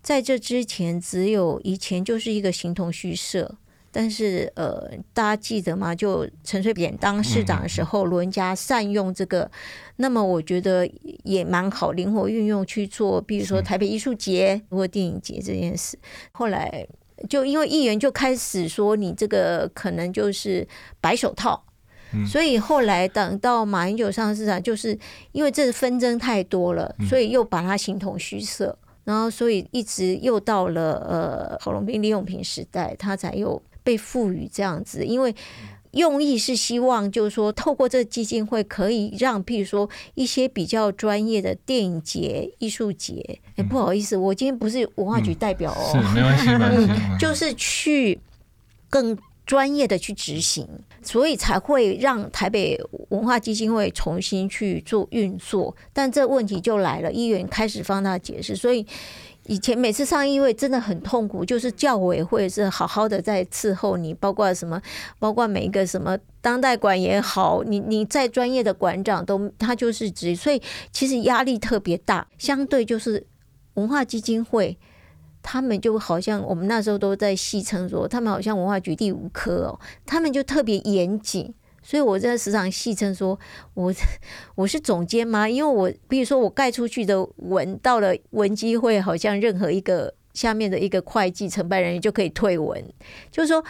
[0.02, 3.56] 在这之前只有以前就是一个形同虚设。
[3.90, 5.96] 但是呃，大家记得吗？
[5.96, 9.50] 就陈水扁当市长的时候，伦家善用这个，
[9.96, 10.88] 那么我觉得
[11.24, 15.98] 也蛮好，灵活运用去做，比如说台北艺术节或电影节这件事。
[16.32, 16.86] 后来
[17.28, 20.68] 就因为议员就开始说你这个可能就是
[21.02, 21.64] 白手套，
[22.28, 24.96] 所以后来等到马英九上市长，就是
[25.32, 33.60] 因为这纷争太多了，所以又把它形同虚设，然后所以一直又到了呃郝龙斌李永平时代，他才又。
[33.88, 35.34] 被赋予这样子，因为
[35.92, 48.20] 用意是希望，就是说，透过这个基金会，可以让，譬如说一些比较专业的电影节、艺术节，哎，不好意思，我今天不是文化局代表哦，是没关系，没关系， 就是去
[48.90, 50.68] 更专业的去执行，
[51.02, 52.80] 所以才会让台北
[53.10, 55.76] 文化基金会重新去做运作。
[55.92, 58.86] 但这问题就来了，议员开始放大解释，所以。
[59.50, 64.82] 以前每次上议会真的很痛苦，就是教委会是好好的在伺候你，包括什么，
[65.20, 72.28] 包括每一个什么当代馆也好，你你再专业的馆长都他就是直，所以其实压力特别大。
[72.38, 73.26] 相对就是
[73.76, 74.78] 文化基金会，
[75.50, 81.54] 他们就好像我们那时候都在戏称说，他们好像文化局第五科哦，他们就特别严谨。
[81.82, 83.40] 所以我在时常戏称说，
[83.74, 83.94] 我
[84.56, 85.48] 我是总监吗？
[85.48, 92.84] 因为我比如说我盖出去的文到了文基会，好像任何一个下面的一个会计承办人员就可以退文，
[93.32, 93.64] 就是说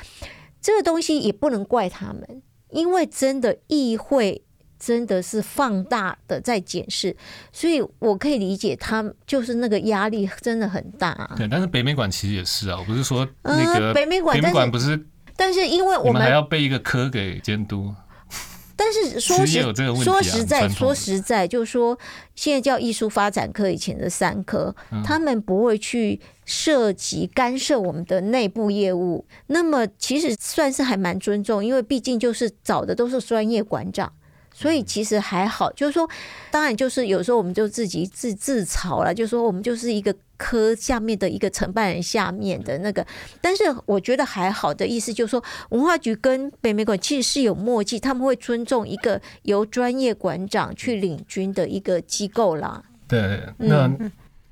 [0.60, 4.47] 这个东西也不能怪他们，因为真的议会。
[4.80, 7.16] 真的是放大的在检视，
[7.52, 11.30] 所以我可以理解他就是那个压力真的很大。
[11.38, 17.94] 对，但是北美馆其实也是啊，我不是说那个北美馆，北美馆不是，但是因为我们还要被一个科给监督。
[18.80, 19.60] 但是说实
[20.04, 21.98] 说实在说实在，就是说
[22.36, 29.26] 现在叫艺术发展科，以前的三科，他们不会去涉及干涉我们的内部业务。
[29.48, 34.14] 那么其实算是还蛮尊重，因为毕竟就是找的都是专业馆长。
[34.58, 36.10] 所以其实还好，就是说，
[36.50, 43.06] 当然就是有时候我们就自己自自嘲了，就是说我们就是一个科下面的一个承办人下面的那个，
[43.40, 52.82] 但是我觉得还好的意思就是说，文化局跟北美馆其实是有默契，他们会尊重一个由专业馆长去领军的一个机构啦。
[53.08, 53.88] 对，那。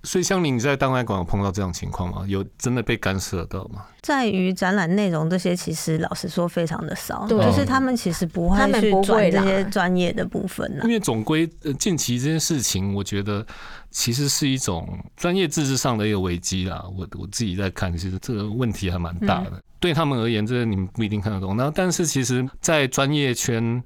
[0.06, 2.24] 所以，像你在档案馆有碰到这样情况吗？
[2.28, 3.84] 有真的被干涉到吗？
[4.02, 11.46] 在于展览内容这些，其实老实说非常的少，就是他们其实不会去转这些专业的部分因为总归
[11.80, 13.46] 近期这件事情，我觉得
[13.90, 14.88] 其实是一种
[15.18, 16.86] 专业自治上的一个危机啦。
[16.96, 19.62] 我我自己在看，其实这个问题还蛮大的。
[19.80, 21.58] 对他们而言，这个你们不一定看得懂。
[21.58, 23.84] 那但是其实，在专业圈，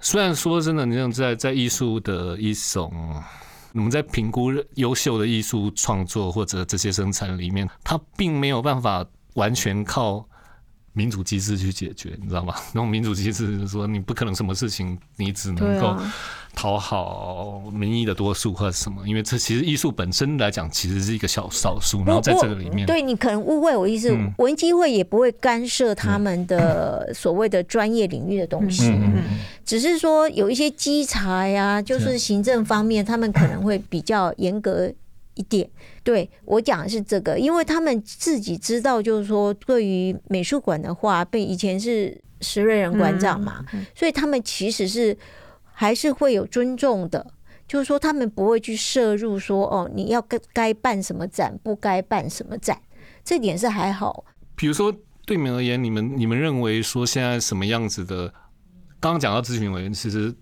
[0.00, 2.92] 虽然说真的，你像在在艺术的一种。
[3.76, 10.26] 我们在评估优秀的艺术创作或者这些生产里面，它并没有办法完全靠
[10.96, 12.54] 民主机制去解决，你知道吗？
[12.74, 15.96] 那种民主机制就是说，你不可能什么事情你只能够。
[16.58, 22.02] 讨好民意的多数或者什么，因为这其实艺术本身来讲，其实是一个小少数。
[22.02, 28.90] 然后在这个里面，对你可能误会我意思，文基会也不会干涉他们的 所谓的专业领域的东西，
[29.66, 34.90] 只是说有一些稽查呀，就是行政方面，他们可能会比较严格
[35.34, 35.68] 一点。
[36.06, 43.62] 对我讲的是这个，因为他们自己知道，就是说对于美术馆的话，被以前是石瑞仁馆长嘛，
[43.94, 45.18] 所以他们其实是。
[45.78, 47.34] 还是会有尊重的，
[47.68, 52.80] 就是说他们不会去摄入说哦，你要该该办什么展，不该办什么展，
[53.22, 54.24] 这点是还好。
[54.54, 54.90] 比如说
[55.26, 58.32] 对你们而言，你们你们认为说现在什么样子的？
[58.98, 60.34] 刚刚讲到咨询委员，其实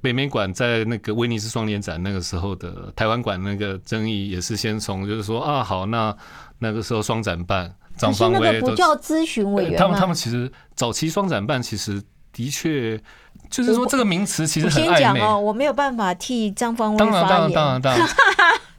[0.00, 6.16] 北美馆在那个威尼斯双年展那个时候的台湾馆那个争议，也是先从就是说啊好，那
[6.58, 13.00] 那个时候双展办张方威不叫咨询委员他们他们其实早期双展办其实的确。
[13.48, 15.38] 就是说，这个名词其实很暧昧哦。
[15.38, 18.06] 我没有办法替张方威当然，当然，当然，当然。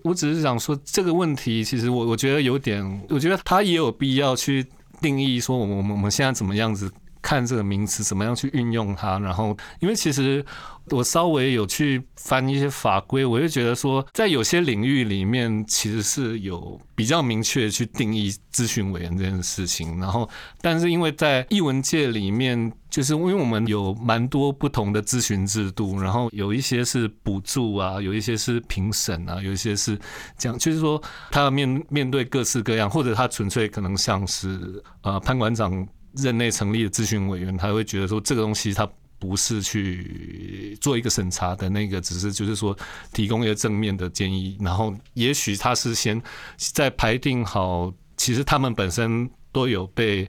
[0.03, 4.63] 我只是想说，这个问题其实我我觉得有点，我觉得他也有必要去
[5.01, 6.91] 定义说，我们我们我们现在怎么样子
[7.29, 9.19] 看这个名词，怎么样去运用它。
[9.19, 10.43] 然后，因为其实。
[10.91, 19.99] 我稍微有去翻一些法规，我就觉得说，在有些领域里面，其实是有比较明确去定义咨询委员这件事情。
[19.99, 20.27] 然后，
[20.61, 29.95] 但是因为在译文界里面，就是因为我们有蛮多不同的咨询制度，然后有一些是补助啊，有一些是评审啊，有一些是
[30.39, 35.87] 这样，就是说他要面面对各式各样，或者他纯粹可能像是呃潘馆长
[36.23, 38.89] 任内成立的咨询委员，他会觉得说这个东西他。
[39.21, 42.73] 不是去做一个审查的那个，只是就是说
[43.11, 46.21] 提供一个正面的建议，然后也许他是先
[46.55, 50.25] 在排定好，其实他们本身都有被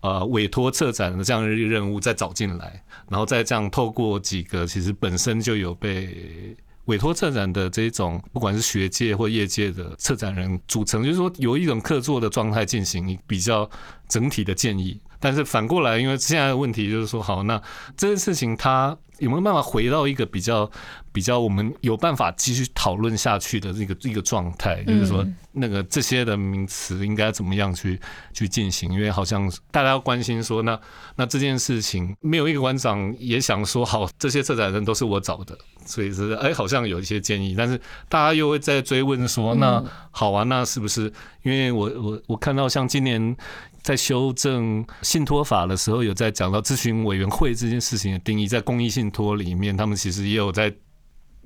[0.00, 13.68] 呃委托策展的这样的任务再找进来，然后再这样透过几个其实本身就有被委托策展的这种，不管是学界或业界的策展人组成，就是说有一种客座的状态进行比较
[14.08, 14.98] 整体的建议。
[15.20, 17.62] 但是反过来，因为现在的问题就是说，好，那
[17.96, 20.68] 这件事情它有没有办法回到一个比较
[21.12, 24.82] 比较我们有办法继续讨论下去的这个一个状态？
[24.84, 28.00] 就是说，那个这些的名词应该怎么样去
[28.32, 28.92] 去进行？
[28.92, 30.78] 因为好像大家要关心说，那
[31.16, 41.12] 那这件事情没有一个馆长也想说，好，这些策展人都是我找的，所以是哎，好像有一些建议，但是大家又会在追问说，那好啊，那是不是？
[41.42, 43.36] 因为我我我看到像今年。
[43.82, 50.70] 在修正信托法的时候，有在讲到咨询委员会这件事情的定义，在公益信托里面，他们其实也有在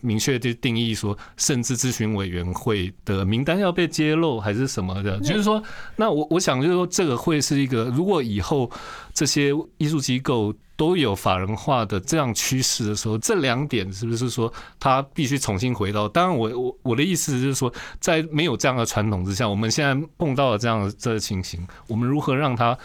[0.04, 5.62] 明确的定义说，甚至咨询委员会的名单要被揭露还是什么的，就是说，
[5.96, 8.70] 那我我想就是说，这个会是一个，如果以后
[9.14, 16.08] 这些艺术机构都有法人化的这样趋势的时候，这两点是不是说它必须重新回到？
[16.08, 22.76] 当然，我我我的意思就是说，在没有这样的传统之下，我们现在碰到了这样的这个情形，我们如何让它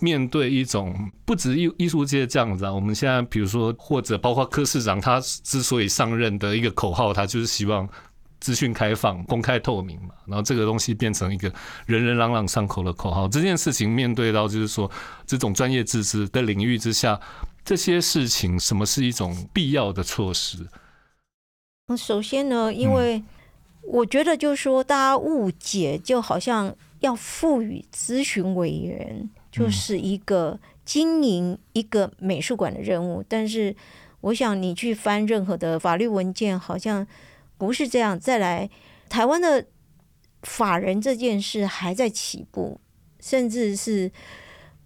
[0.00, 2.72] 面对一种不止艺艺术界这样子啊？
[2.72, 7.88] 我们现在比如说，或者包括柯市长他之所以上任的一个口号，他就是希望。
[8.40, 11.52] 资讯开放、公开透明嘛，然后这个东西变成一个
[11.86, 13.26] 人人朗朗上口的口号。
[13.26, 14.88] 这件事情面对到就是说，
[15.26, 17.20] 这种专业自治的领域之下，
[17.64, 20.68] 这些事情什么是一种必要的措施？
[21.96, 23.20] 首先呢，因为
[23.82, 33.74] 我觉得就是说，大家误解，就好像要赋予咨询委员就是一个经营一个美术馆的任务，但是
[34.20, 37.06] 我想你去翻任何的法律文件，好像。
[37.58, 38.70] 不是这样，再来，
[39.08, 39.66] 台湾的
[40.44, 42.80] 法人这件事还在起步，
[43.18, 44.12] 甚至是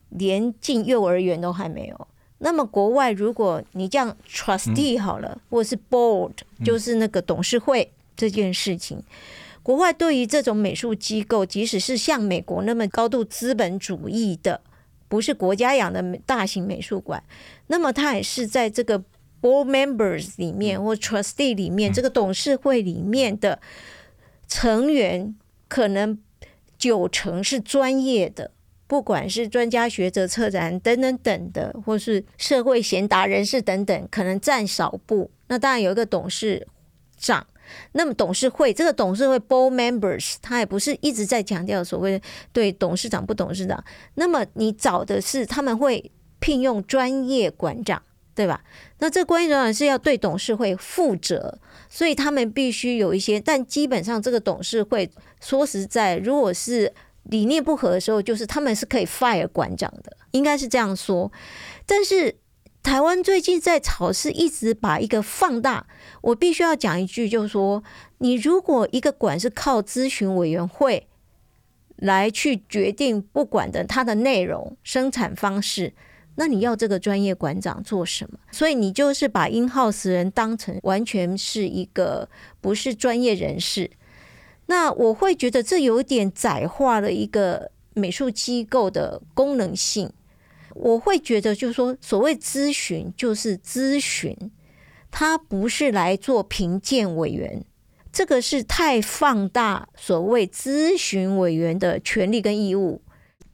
[0.09, 2.09] 连进幼儿园都还没有。
[2.39, 6.33] 那么国外，如果你这样 trustee 好了，或者是 board，
[6.65, 9.03] 就是那个董事会这件事情，
[9.63, 14.61] 国外对于这种美术机构，即使是像美国那么高度资本主义的，
[15.09, 17.23] 不是国家养的大型美术馆，
[17.69, 19.05] 那么它也是在这个。
[19.43, 23.61] Board members 里面或 Trustee 里面，这个董事会里面的
[24.47, 25.35] 成员
[25.67, 26.17] 可能
[26.79, 28.53] 九成是专业的，
[28.87, 35.29] 不管是专家学者、策展等等等的，或是社会贤达人士等等，可能占少部。
[35.49, 36.69] 那当然有一个董事
[37.17, 37.45] 长，
[37.93, 43.83] 那么董事会这个董事会 Board members，他也不是一直在强调所谓的对董事长不董事长。
[44.15, 48.03] 那么你找的是他们会聘用专业馆长。
[48.35, 48.65] 对吧？
[48.99, 51.59] 那这关系当然是要对董事会负责，
[51.91, 53.39] 所以他们必须有一些。
[53.39, 55.11] 但基本上，这个董事会
[55.43, 56.91] 说实在，如果是
[57.25, 61.31] 理念不合的时候，就是他们是可以 fire 馆长的，应该是这样说。
[61.85, 62.35] 但是
[62.83, 65.87] 台湾最近在炒，是一直把一个放大。
[66.23, 67.85] 我必须要讲一句，就是说，
[68.19, 71.07] 你如果一个馆是靠咨询委员会
[71.97, 75.93] 来去决定不管的它的内容、生产方式。
[76.37, 78.39] 那你要这个专业馆长做什么？
[78.51, 82.27] 所以你就是把 in house 人当成完全是一个
[82.61, 83.91] 不是专业人士。
[84.65, 90.11] 那我会觉得这有点窄化了一个美术机构的功能性。
[90.75, 94.35] 我会觉得就是说，所谓咨询就是咨询，
[95.13, 97.65] 他不是来做评鉴委员，
[98.11, 103.01] 这个是太放大所谓咨询委员的权利跟义务。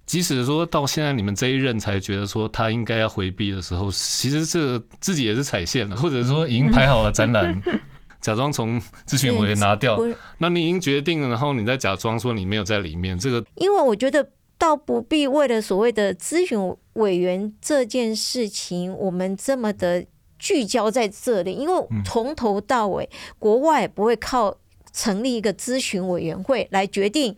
[0.07, 7.61] 即使说到现在，你们这一任才觉得说他应该要回避的时候，其实这自己也是踩线了，或者说已经排好了展览，
[8.23, 10.01] 假装从咨询委员拿掉。
[10.39, 13.19] 那你已经决定了，然后你再假装说你没有在里面。
[13.19, 20.07] 这个，因为我觉得倒不必为了所谓的咨询委员这件事情，我们这么的
[20.39, 24.57] 聚焦在这里，因为从头到尾，国外不会靠
[24.93, 27.37] 成立一个咨询委员会来决定。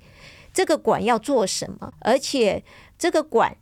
[0.53, 1.93] 这个馆要做什么？
[2.01, 2.63] 而且
[2.99, 3.57] 这个馆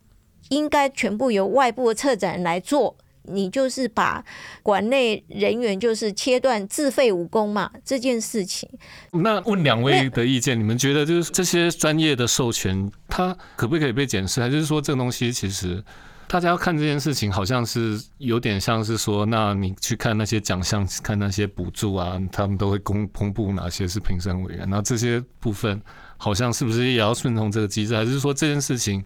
[0.49, 2.97] 应该全部由外部的策展人来做。
[3.23, 4.25] 你就是把
[4.63, 7.69] 馆内人员就是切断自费武功嘛？
[7.85, 8.67] 这件事情。
[9.11, 14.41] 那问两位的意见，你们觉得就是这些专业的授权，它可不可以被检视？
[14.41, 15.83] 还是说这个东西其实
[16.29, 25.81] 大家要看这件事情，好像是有点像是说，那你去看那些奖项，看那些补助啊，他们都会公公布哪些是评审委员，那这些部分。
[26.21, 29.01] 好像是不是也要顺从这个机制，还是说这件事情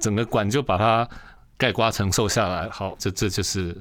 [0.00, 1.08] 整个馆就把它
[1.56, 2.68] 盖瓜承受下来？
[2.70, 3.74] 好，这这就是。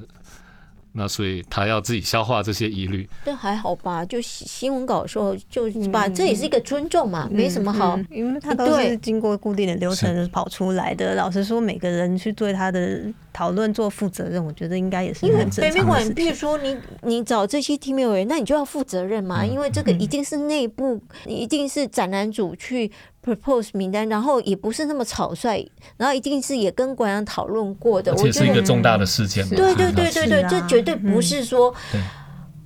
[0.96, 4.06] 那所以他要自己消化这些疑虑，这还好吧？
[4.06, 11.16] 就新闻稿说，就把这也是一个尊重嘛，没什么好，因为他都是经过固定的流程跑出来的。
[11.16, 13.02] 老实说，每个人去对他的
[13.34, 15.44] 讨论做负责任，我觉得应该也是因为。
[15.58, 22.92] 北美馆，比如说你你找这些 team member，那你就要负责任嘛，因为这个一定是内部，一定是展览组去。
[23.24, 25.66] Propose 名单，然后也不是那么草率，
[25.98, 29.48] 然后一定是也跟馆长讨论过的，而且是一个重大的事件。
[29.50, 31.74] 对对对对对，这绝对不是说，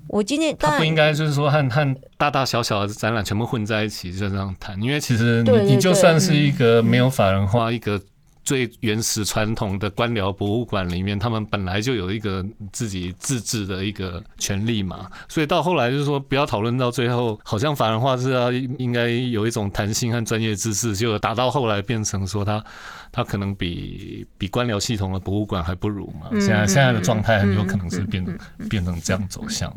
[0.08, 8.02] 我今天他不应该就是说和和大大小小的展览全部混在一起就这样谈，因为其实你你就算是一个没有法人化一个。
[8.48, 22.64] 最原始传统的官僚博物馆里面，他们本来就有一个自己自治的一个权利嘛，所以到后来就是说，不要讨论到最后，好像法人化是要应该有一种弹性和专业知识，就打到后来变成说，他
[23.12, 26.30] 他可能比比官僚系统的博物馆还不如嘛。
[26.40, 28.26] 现在现在的状态很有可能是变
[28.70, 29.70] 变成这样走向。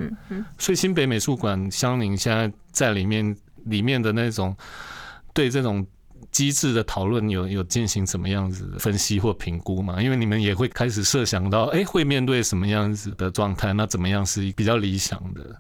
[0.59, 4.57] 所以新北美术馆，相邻现在在里面里面的那种
[5.35, 5.85] 对这种。
[6.31, 10.01] 机制的讨论有有进行什么样子的分析或评估吗？
[10.03, 13.73] 因为你们也会开始设想到，哎，会面对什么样子的状态？
[13.73, 15.57] 那怎么样是比较理想的？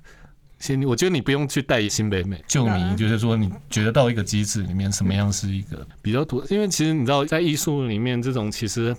[0.59, 6.45] 先，我觉得你不用去带新北美，就你就是说，你觉得到一个机制里面，什么样是一个比较多？
[6.51, 8.95] 因为其实你知道，在艺术里面，这种其实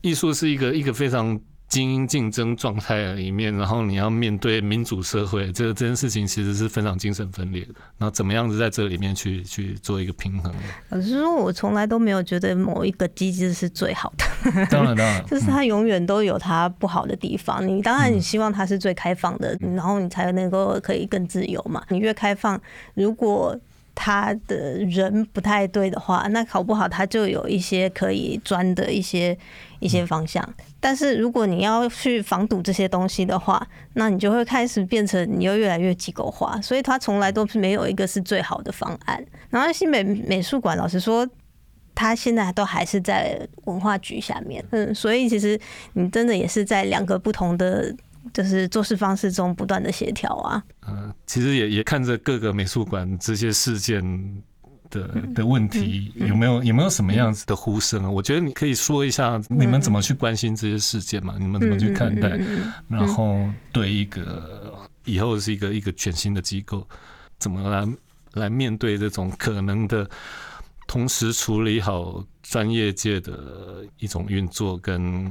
[0.00, 1.40] 艺术是一个一个非常。
[1.68, 7.74] 精英竞争状态里面，然后你要面对民主社会，这这件事情其实是非常精神分裂的。
[7.98, 10.54] 那怎么样子在这里面去去做一个平衡？
[10.90, 14.66] 老实说，我从来都没有觉得某一个机制是最好的。
[14.66, 17.66] 当然，当然， 就是它永远都有它不好的地方。
[17.66, 21.82] 你当然你希望它是最开放的，然后你才能够可以更自由嘛。
[21.88, 22.60] 你越开放，
[22.94, 23.58] 如果
[23.98, 29.36] 他的人不太对的话，那考不好他就有一些可以钻的一些
[29.80, 30.46] 一些方向。
[30.86, 33.60] 但是如果你要去防堵这些东西的话，
[33.94, 36.60] 那你就会开始变成你又越来越机构化。
[36.60, 39.20] 所以他从来都是没有一个是最好的方案。
[39.50, 41.28] 然后新美美术馆，老实说，
[41.92, 44.64] 他现在都还是在文化局下面。
[44.70, 45.58] 嗯，所以其实
[45.94, 47.92] 你真的也是在两个不同的。
[48.34, 50.60] 就是做事方式中不断的协调啊。
[50.88, 54.02] 嗯，其实也也看着各个美术馆这些事件
[54.90, 58.10] 的的问题有没有有没有什么样子的呼声啊？
[58.10, 61.36] 我觉得你可以说一下你们怎么去关心这些事件嘛？
[61.38, 62.38] 你们怎么去看待？
[62.88, 63.38] 然后
[63.72, 64.74] 对一个
[65.04, 66.86] 以后是一个一个全新的机构，
[67.38, 67.86] 怎么来
[68.32, 70.08] 来面对这种可能的
[70.86, 75.30] 同时处理好专业界的一种运作跟。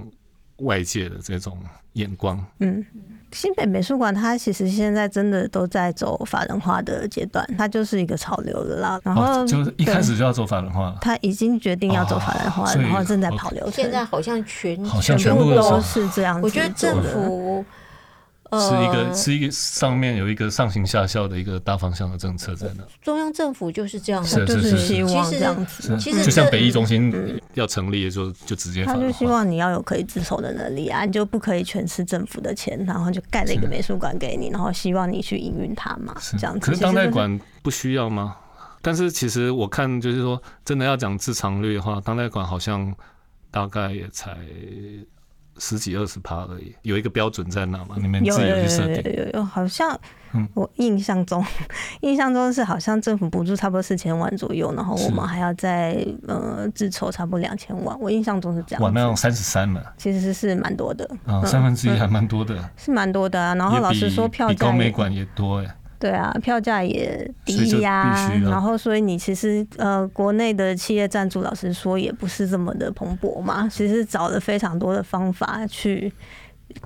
[0.58, 1.58] 外界的这种
[1.93, 2.86] 眼光，嗯，
[3.32, 8.99] 新北美术馆它其实现在真的都在走法人化的阶段，它就是一个潮流的啦。
[9.03, 13.74] 然后就是一开始就要走法人化，他已经决定要走法人化，然后正在跑流程。
[13.74, 16.41] 现在好像全好像全部都是这样子。
[16.43, 17.66] 我觉得政府。
[18.60, 22.84] 是一个是一个上面有一个上行下效的一个大方向的政策在那。
[23.01, 25.97] 中央政府就是这样的，就是希望这样子。
[25.97, 36.60] 其实就像北艺中心要成立，就就直接他就希望你要有可以自筹的能力啊，你就不可以全吃政府的钱，然后就盖了一个美术馆给你，然后希望你去营运它嘛，这样子。
[36.60, 38.36] 可是当代馆不需要吗？
[38.82, 42.93] 但是其实我看就是说，真的要讲自偿率的话，当代馆好像
[43.49, 44.38] 大概也才。
[45.58, 47.95] 十几二十趴而已，有一个标准在那嘛？
[47.97, 49.14] 你们自己去设定。
[49.14, 49.97] 有有有，好像
[50.53, 51.43] 我印象中，
[52.01, 57.97] 印象中是好像政府补助差不多四千万左右，然后我们还要再呃自筹差不多两千万。
[57.99, 58.84] 我印象中是这样。
[58.84, 63.56] 哇，那种三十三嘛，其实是蛮多的啊，三分之一还蛮多的，是蛮多的啊。
[63.56, 65.76] 然后老师说票价比高美馆也多哎。
[65.99, 73.67] 对啊，票价也低呀，然后所以你其实呃，国内的企业赞助，老实说也不是这么的蓬勃嘛。
[73.67, 76.11] 其实找了非常多的方法去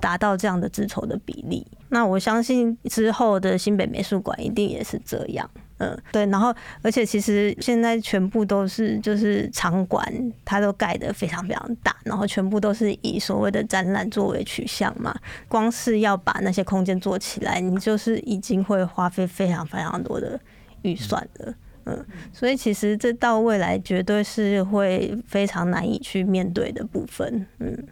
[0.00, 1.66] 达到这样的自筹的比例。
[1.88, 5.48] 那我相信之后的新北美术馆一定也是这样。
[5.80, 10.06] 嗯，对，然后而且其实现在全部都是就是场馆，
[10.44, 15.18] 它都盖得非常非常大，然后全部都是以所谓的展览作为取向嘛。
[15.48, 20.38] 光是要把那些空间做起来，你就是已经会花费非常非常多的
[20.82, 21.54] 预算了。
[21.86, 27.46] 嗯，所以其实这到未来绝对是会非常难以去面对的部分。
[27.58, 27.88] 嗯，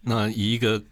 [0.00, 0.82] 那以一个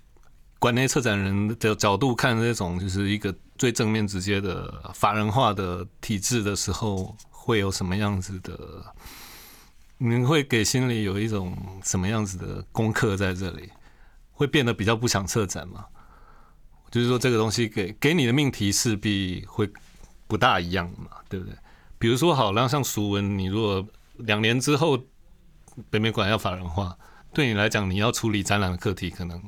[0.60, 3.34] 馆内策展人的角度看，这种就是一个。
[3.58, 8.84] 最正面直接的法人化的体制的时候，会有什么样子的？
[9.98, 13.70] 你会给心里有一种什么样子的功课在这里？
[14.32, 15.86] 会变得比较不想策展吗？
[16.90, 19.70] 就是说，这个东西给给你的命题势必会
[20.26, 21.56] 不大一样嘛，对不对？
[21.98, 23.86] 比如说，好，然后像熟文，你如果
[24.18, 25.02] 两年之后
[25.88, 26.96] 北美馆要法人化，
[27.32, 29.42] 对你来讲，你要处理展览的课题可能。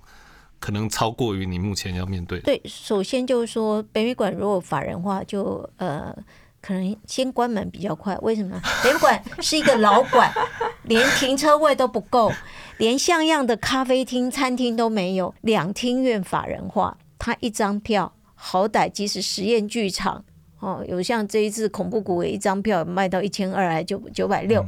[0.58, 2.40] 可能超过于你目前要面对。
[2.40, 6.14] 对，首先就是说，北美馆如果法人化，就呃，
[6.60, 8.16] 可能先关门比较快。
[8.22, 8.60] 为什么？
[8.82, 10.32] 北美馆是一个老馆，
[10.84, 12.32] 连停车位都不够，
[12.78, 15.34] 连像样的咖啡厅、餐厅都没有。
[15.42, 20.24] 两厅院法人化，它一张票，好歹即使实验剧场
[20.58, 24.64] 哦，有像这一次恐怖谷，一张票卖到一千二，还九九百六，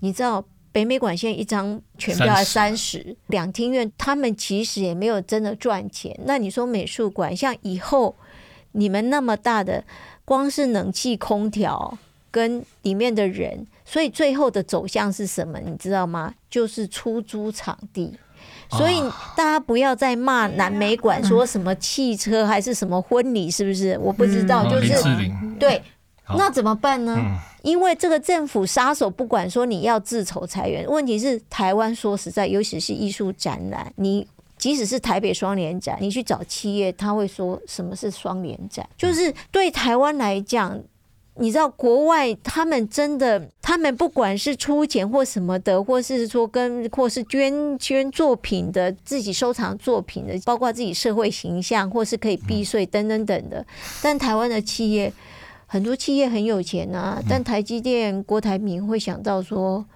[0.00, 0.44] 你知道？
[0.72, 6.18] 北美馆现在一张全票要三十，两厅院他们其实也没有真的赚钱。
[6.24, 8.14] 那你说美术馆像以后
[8.72, 9.84] 你们那么大的，
[10.24, 11.98] 光是冷气、空调
[12.30, 15.58] 跟里面的人，所以最后的走向是什么？
[15.58, 16.34] 你知道吗？
[16.48, 18.16] 就是出租场地。
[18.70, 19.00] 所以
[19.36, 23.98] 大家不要再骂南美馆说什么汽车还是什么婚礼，是不是？
[23.98, 24.94] 我不知道，就是
[25.58, 25.82] 对。
[26.36, 27.16] 那怎么办呢？
[27.62, 34.26] 因为这个政府杀手不管说你要自筹裁员，问题是台湾说实在，尤其是艺术展览，你
[34.56, 38.88] 即使是台北双联展，你去找企业，他会说什么是双联展？
[38.96, 40.80] 就是对台湾来讲，
[41.36, 53.64] 你知道国外他们真的，他们不管是出钱或什么的，或是说跟或是捐捐作品的，自己收藏作品的，包括自己社会形象，或是可以避税等等等的。
[54.02, 55.12] 但台湾的企业
[55.72, 59.86] 很多企业很有钱啊，但台积电、郭台铭会想到说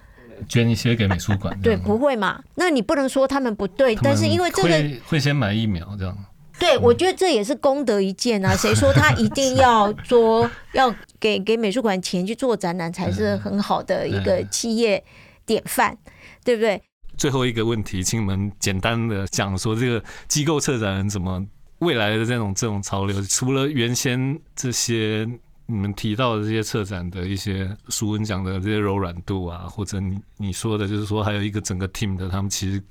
[0.47, 2.41] 捐一些给美术馆，对，不会嘛？
[2.55, 6.17] 那你不能说他们不对，但是因为这个会先买疫苗这样。
[6.57, 8.55] 对，我觉得这也是功德一件啊！
[8.55, 15.03] 谁说他一定要说要给给美术馆钱去做展览才是很好的一个企业
[15.45, 15.97] 典范，
[16.45, 16.81] 对不对？
[17.17, 21.45] 最后一个问题，请你们简单的讲说这个机构策展人怎么
[21.79, 25.27] 未来的这种这种潮流，除了原先这些
[25.65, 32.81] 你们提到的这些策展的一些书文讲的这些柔软度啊，或者你你说的就是说还有一个整个 team 的他们其实。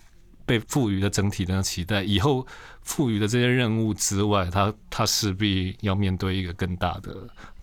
[0.47, 2.47] 被赋予的整体的期待，以后
[2.83, 7.17] 赋予的这些任务之外，他他势必要面对一个更大的，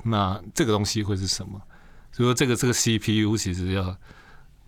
[0.04, 1.62] 那这个东西会是什么？
[2.12, 3.96] 所以说，这个这个 CPU 其实要，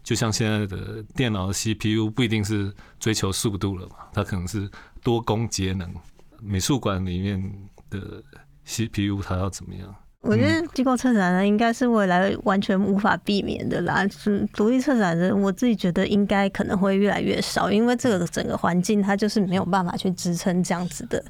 [0.03, 4.69] 就像现在的电脑的 CPU 不一定是追求速度了嘛，它可能是
[5.01, 5.91] 多功节能。
[6.39, 7.41] 美术馆里面
[7.89, 8.23] 的
[8.63, 9.95] CPU 它要怎么样？
[10.23, 14.07] 我觉得机构策展人应该是未来完全无法避免的啦。
[14.07, 21.21] 是独立策展人，我自己觉得应该可能会越来越少，因为这个整个环境它就是没有办法去支撑这样子的。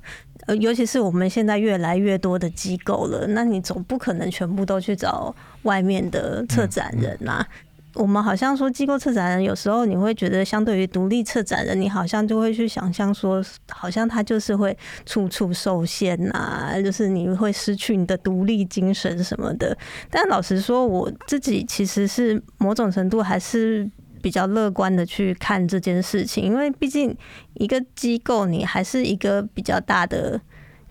[0.45, 7.43] 呃，尤其是我们现在越来越多的机构了，那你总不可能全部都去找外面的策展人呐。
[7.95, 14.75] 我们好像说机构策展人，有时候你会觉得相对于独立策展人，你好像就会去想象说，好像他就是会
[15.05, 19.77] 处处受限呐，就是你会失去你的独立精神什么的。
[20.09, 23.89] 但老实说，我自己其实是某种程度还是
[24.21, 27.15] 比较乐观的去看这件事情，因为毕竟
[27.53, 30.41] 一个机构，你还是一个比较大的。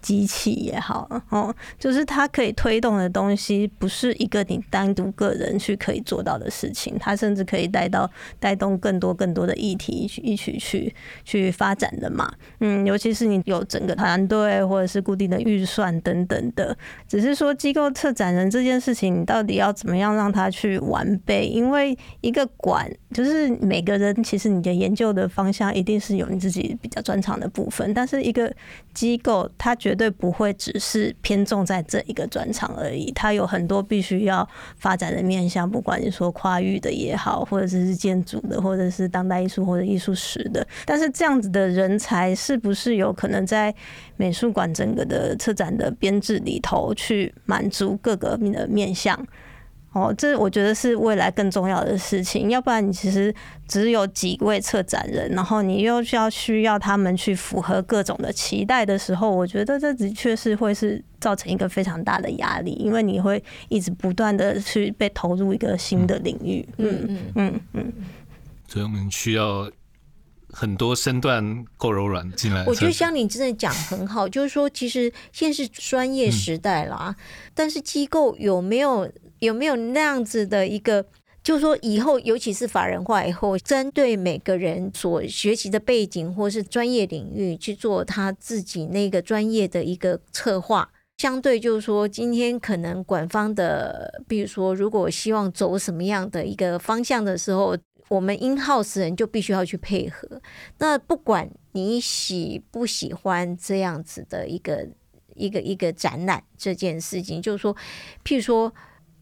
[0.02, 10.94] 机器也好，哦，就是它可以推动的东西，不是一个你单独个人去可以做到的事情，它甚至可以带到带动更多更多的议题一起一起去
[11.24, 12.30] 去发展的嘛。
[12.60, 16.76] 嗯，尤其是你有整个团队或者是固定的预算等等的，
[17.06, 21.46] 只是说机构策展人这件事情，你到底要怎么样让它去完备？
[21.46, 28.52] 因为一个馆就是每个人其实你的研究的方向一定是有你自己比较专长的部分，但是一个
[28.92, 40.66] 机构他觉绝对不会只是偏重在这一个专场而已，它有很多必须要发展的面向，不管你说跨域的也好，或者是建筑的，或者是当代艺术或者艺术史的。
[40.86, 43.74] 但是这样子的人才是不是有可能在
[44.16, 49.14] 美术馆整个的策展的编制里头去满足各个面的面向？
[49.92, 52.48] 哦，这我觉得是未来更重要的事情。
[52.48, 53.34] 要不然你其实
[53.68, 66.66] 只有几位策展人，然后你又需要需要他们去符合各种的期待的时候，我觉得这的确是会是造成一个非常大的压力，因为你会一直不断的去被投入一个新的领域。
[66.78, 67.92] 嗯嗯嗯嗯。
[68.66, 69.70] 所以我们需要
[70.48, 72.64] 很多身段够柔软进来。
[72.64, 77.14] 我觉得像你真的讲很好，就是说其实现在是专业时代啦，
[77.52, 79.06] 但是机构有没有？
[79.42, 81.04] 有没有那样子的一个，
[81.42, 90.88] 就是说以后，尤其是法人化以后，针对每个人所学习的背景或是专业领域去做他自己那个专业的一个策划。
[91.18, 97.76] 相对就是说，今天可能管方的，比如说，如果希望走什么样的一个方向的时候，
[98.08, 100.40] 我们 in house 人就必须要去配合。
[100.78, 104.88] 那不管你喜不喜欢这样子的一个
[105.34, 107.74] 一个一个展览这件事情，就是说，
[108.24, 108.72] 譬如说。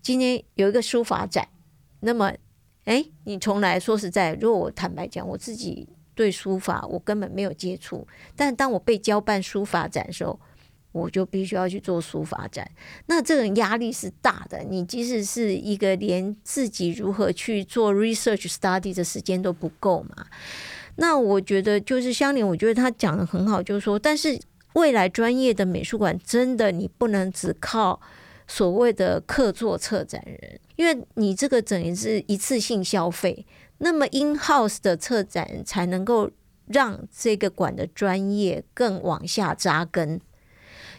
[0.03, 1.47] 今天有一个书法展，
[2.01, 2.33] 那么，
[2.85, 10.41] 哎，你从来说实在，如果我坦白讲，我自己对书法我根本没有接触，但当我被交办书法展的时候，
[10.93, 12.69] 我就必须要去做书法展，
[13.07, 14.65] 那这种压力是大的。
[14.65, 20.27] 你即使是一个连自己如何去做 research study 的时间都不够嘛，
[20.97, 24.41] 那我觉得就是香莲，我觉得他讲的很好，就是说，但是
[24.73, 28.01] 未来专业的美术馆真的你不能只靠。
[28.51, 33.47] 所谓的客座策展人，因为你这个等于是一次性消费，
[33.79, 36.29] 那么 in house 的策展人才能够
[36.67, 40.21] 让这个馆的专业更往下扎根。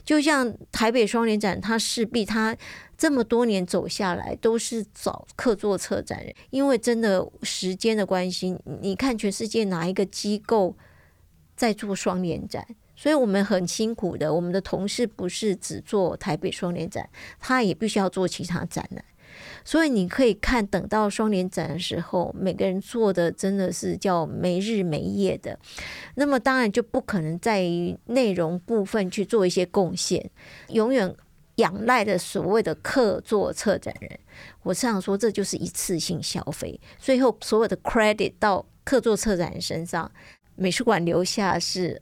[0.06, 2.56] 就像台北双年展，它势必它
[2.98, 10.78] 这么多年走下来都是找客座策展人，因为真的时间的关系，你看全世界哪一个机构
[11.58, 12.66] 在做双年展？
[13.02, 19.04] 所以我们很辛苦的，我们的同事不是只做台北双年展，他也必须要做其他展览。
[19.66, 25.58] 所以你可以看，等到双年展的时候，每个人做的真的是叫没日没夜的。
[26.14, 30.30] 那么当然就不可能在于内容部分去做一些贡献，
[30.68, 31.12] 永远
[31.56, 34.20] 仰赖的所谓的客座策展人，
[34.62, 40.12] 我常说这就是一次性消费，最后所有的 credit 到客座策展人身上，
[40.56, 42.00] 美术馆留下是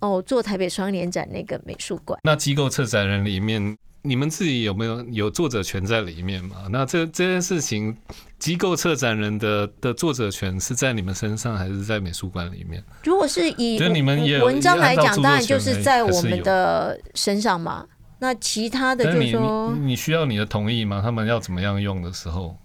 [0.00, 2.18] 哦做台北双年展那个美术馆。
[2.22, 6.66] 那机构策展人里面，你们自己有没有有作者权在里面嘛？
[6.70, 7.96] 那这这件事情，
[8.38, 12.82] 机构策展人的的作者权是在你们身上，还是在美术馆里面？
[13.04, 17.86] 如果是以就你们也文章来讲，当然就是在我们的身上嘛。
[18.18, 21.02] 那其他的就是说，你需要你的同意吗？
[21.02, 22.56] 他们要怎么样用的时候，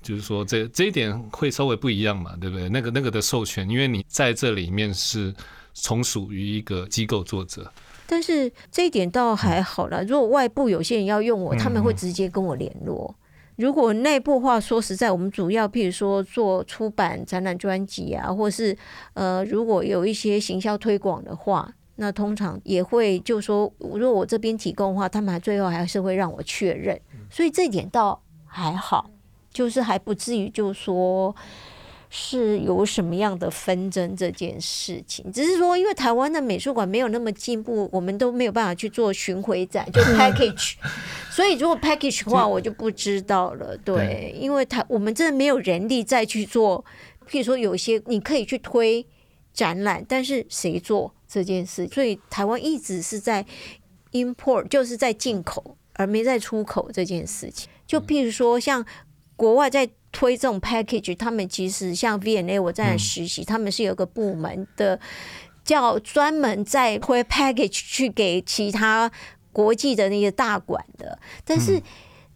[0.00, 2.68] 就是说这这一点会稍微不一样嘛，对不对？
[2.68, 5.34] 那个那个的授权，因为你在这里面是
[5.72, 7.72] 从属于一个机构作者，
[8.06, 10.04] 但是这一点倒还好了。
[10.04, 13.14] 如果外部有些人要用我，他们会直接跟我联络。
[13.56, 18.76] 如果内部话，说实在，我们主要譬如说做出版、展览、专辑啊，或是
[19.14, 21.74] 呃，如果有一些行销推广的话。
[21.96, 26.98] 那通常也会就说，如果我这边提供的话，他们还最后还是会让我确认，
[27.28, 29.10] 所以这点倒还好，
[29.52, 31.36] 就是还不至于就说
[32.10, 35.32] 是有什么样的纷争这件事情。
[35.32, 40.74] 只是说，因为台湾的美术馆没有那么进步，我们都没有办法去做巡回展，就 package。
[41.30, 43.74] 所以如果 package 的话，我就不知道了。
[43.78, 46.84] 对，因为台我们真的没有人力再去做，
[47.26, 49.06] 譬如说有些你可以去推
[49.54, 51.14] 展览，但是谁做？
[51.32, 53.46] 这件事，所以台湾一直是在
[54.10, 57.70] import，就是在进口，而没在出口这件事情。
[57.86, 58.84] 就譬如说，像
[59.36, 64.98] 国外在推这种 package，他们其实像 V&A，我在实习，他们是有个部门的，
[65.64, 69.10] 叫专门在推 package 去给其他
[69.52, 71.18] 国际的那些大馆的。
[71.44, 71.80] 但是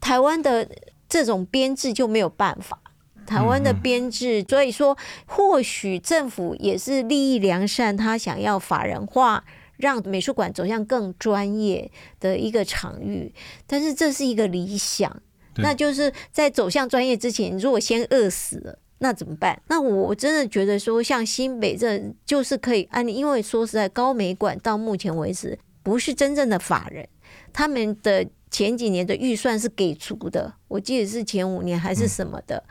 [0.00, 0.68] 台湾的
[1.08, 2.80] 这种编制就没有办法。
[3.26, 9.42] 台湾的编制，所以说或许政府也是利益良善，他想要法人化，
[9.78, 13.32] 让美术馆走向更专业的一个场域。
[13.66, 15.22] 但是这是一个理想，
[15.56, 19.60] 那就是在走向专业之前，如果先饿死了，那怎么办？
[19.68, 27.08] 那我真的觉得说，像新北这就是可以按，因为说实在，高美馆到目前为止不是真正的法人，
[27.52, 28.26] 他们的。
[28.50, 32.62] 前几年的预算是给足的，我记得是前五年还是什么的。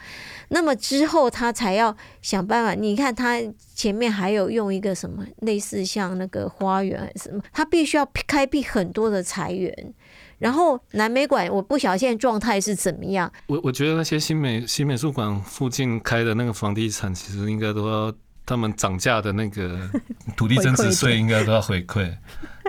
[0.53, 2.73] 那么之后他才要想办法。
[2.73, 3.37] 你看他
[3.75, 9.93] 前面还有用一个什么类似像那个花园还是什么，他必须要开辟很多的财源。
[10.37, 13.31] 然后南美馆，我不晓得现在状态是怎么样。
[13.47, 18.13] 我我觉得那些新美新美术馆附近开的那个房地产，其实应该都要
[18.45, 19.89] 他们涨价的那个
[20.37, 22.15] 土地增值税应该都要回馈，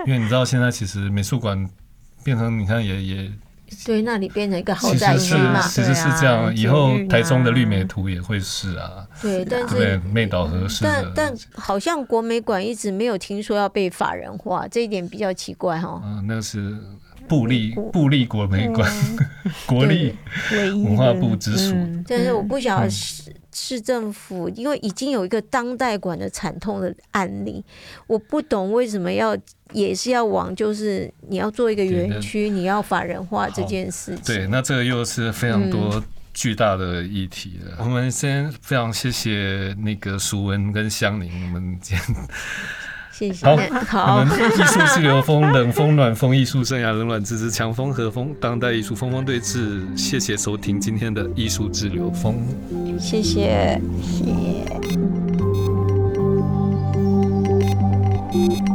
[0.05, 1.69] 因为你知道现在其实美术馆。
[2.23, 3.31] 变成你看也也，
[3.85, 6.55] 对，那里变成一个豪宅区嘛，其实是这样。
[6.55, 10.83] 以后台中的绿美图也会是啊，对，但是妹岛合适。
[10.83, 16.01] 但但好像国美馆一直没有听说要被法人化，这一点比较奇怪哈。
[16.03, 16.77] 嗯，那是
[17.27, 18.91] 布利布利国美馆，
[19.65, 20.15] 国立
[20.51, 21.75] 文化部直属。
[22.07, 23.33] 但是我不晓得是。
[23.57, 27.63] 市政府因为已经有一个当代馆的惨痛的案例，
[28.05, 29.33] 我不懂为什么要
[29.71, 34.25] 也是要往就是你要做一个园区，你要法人化这件事情。
[34.25, 36.03] 对，那这个又是非常多
[36.33, 37.77] 巨大的议题了。
[37.79, 42.15] 我们先非常谢谢那个淑文跟香宁，我们今天。
[43.43, 43.55] 好
[43.85, 44.23] 好。
[44.23, 49.81] 艺术自流风冷风暖风艺术生涯冷暖自知强风和风当代艺术风风对峙。
[49.97, 52.35] 谢谢收听今天的艺术自流风。
[52.99, 53.21] 谢。
[53.21, 54.21] 谢
[58.41, 58.74] 谢。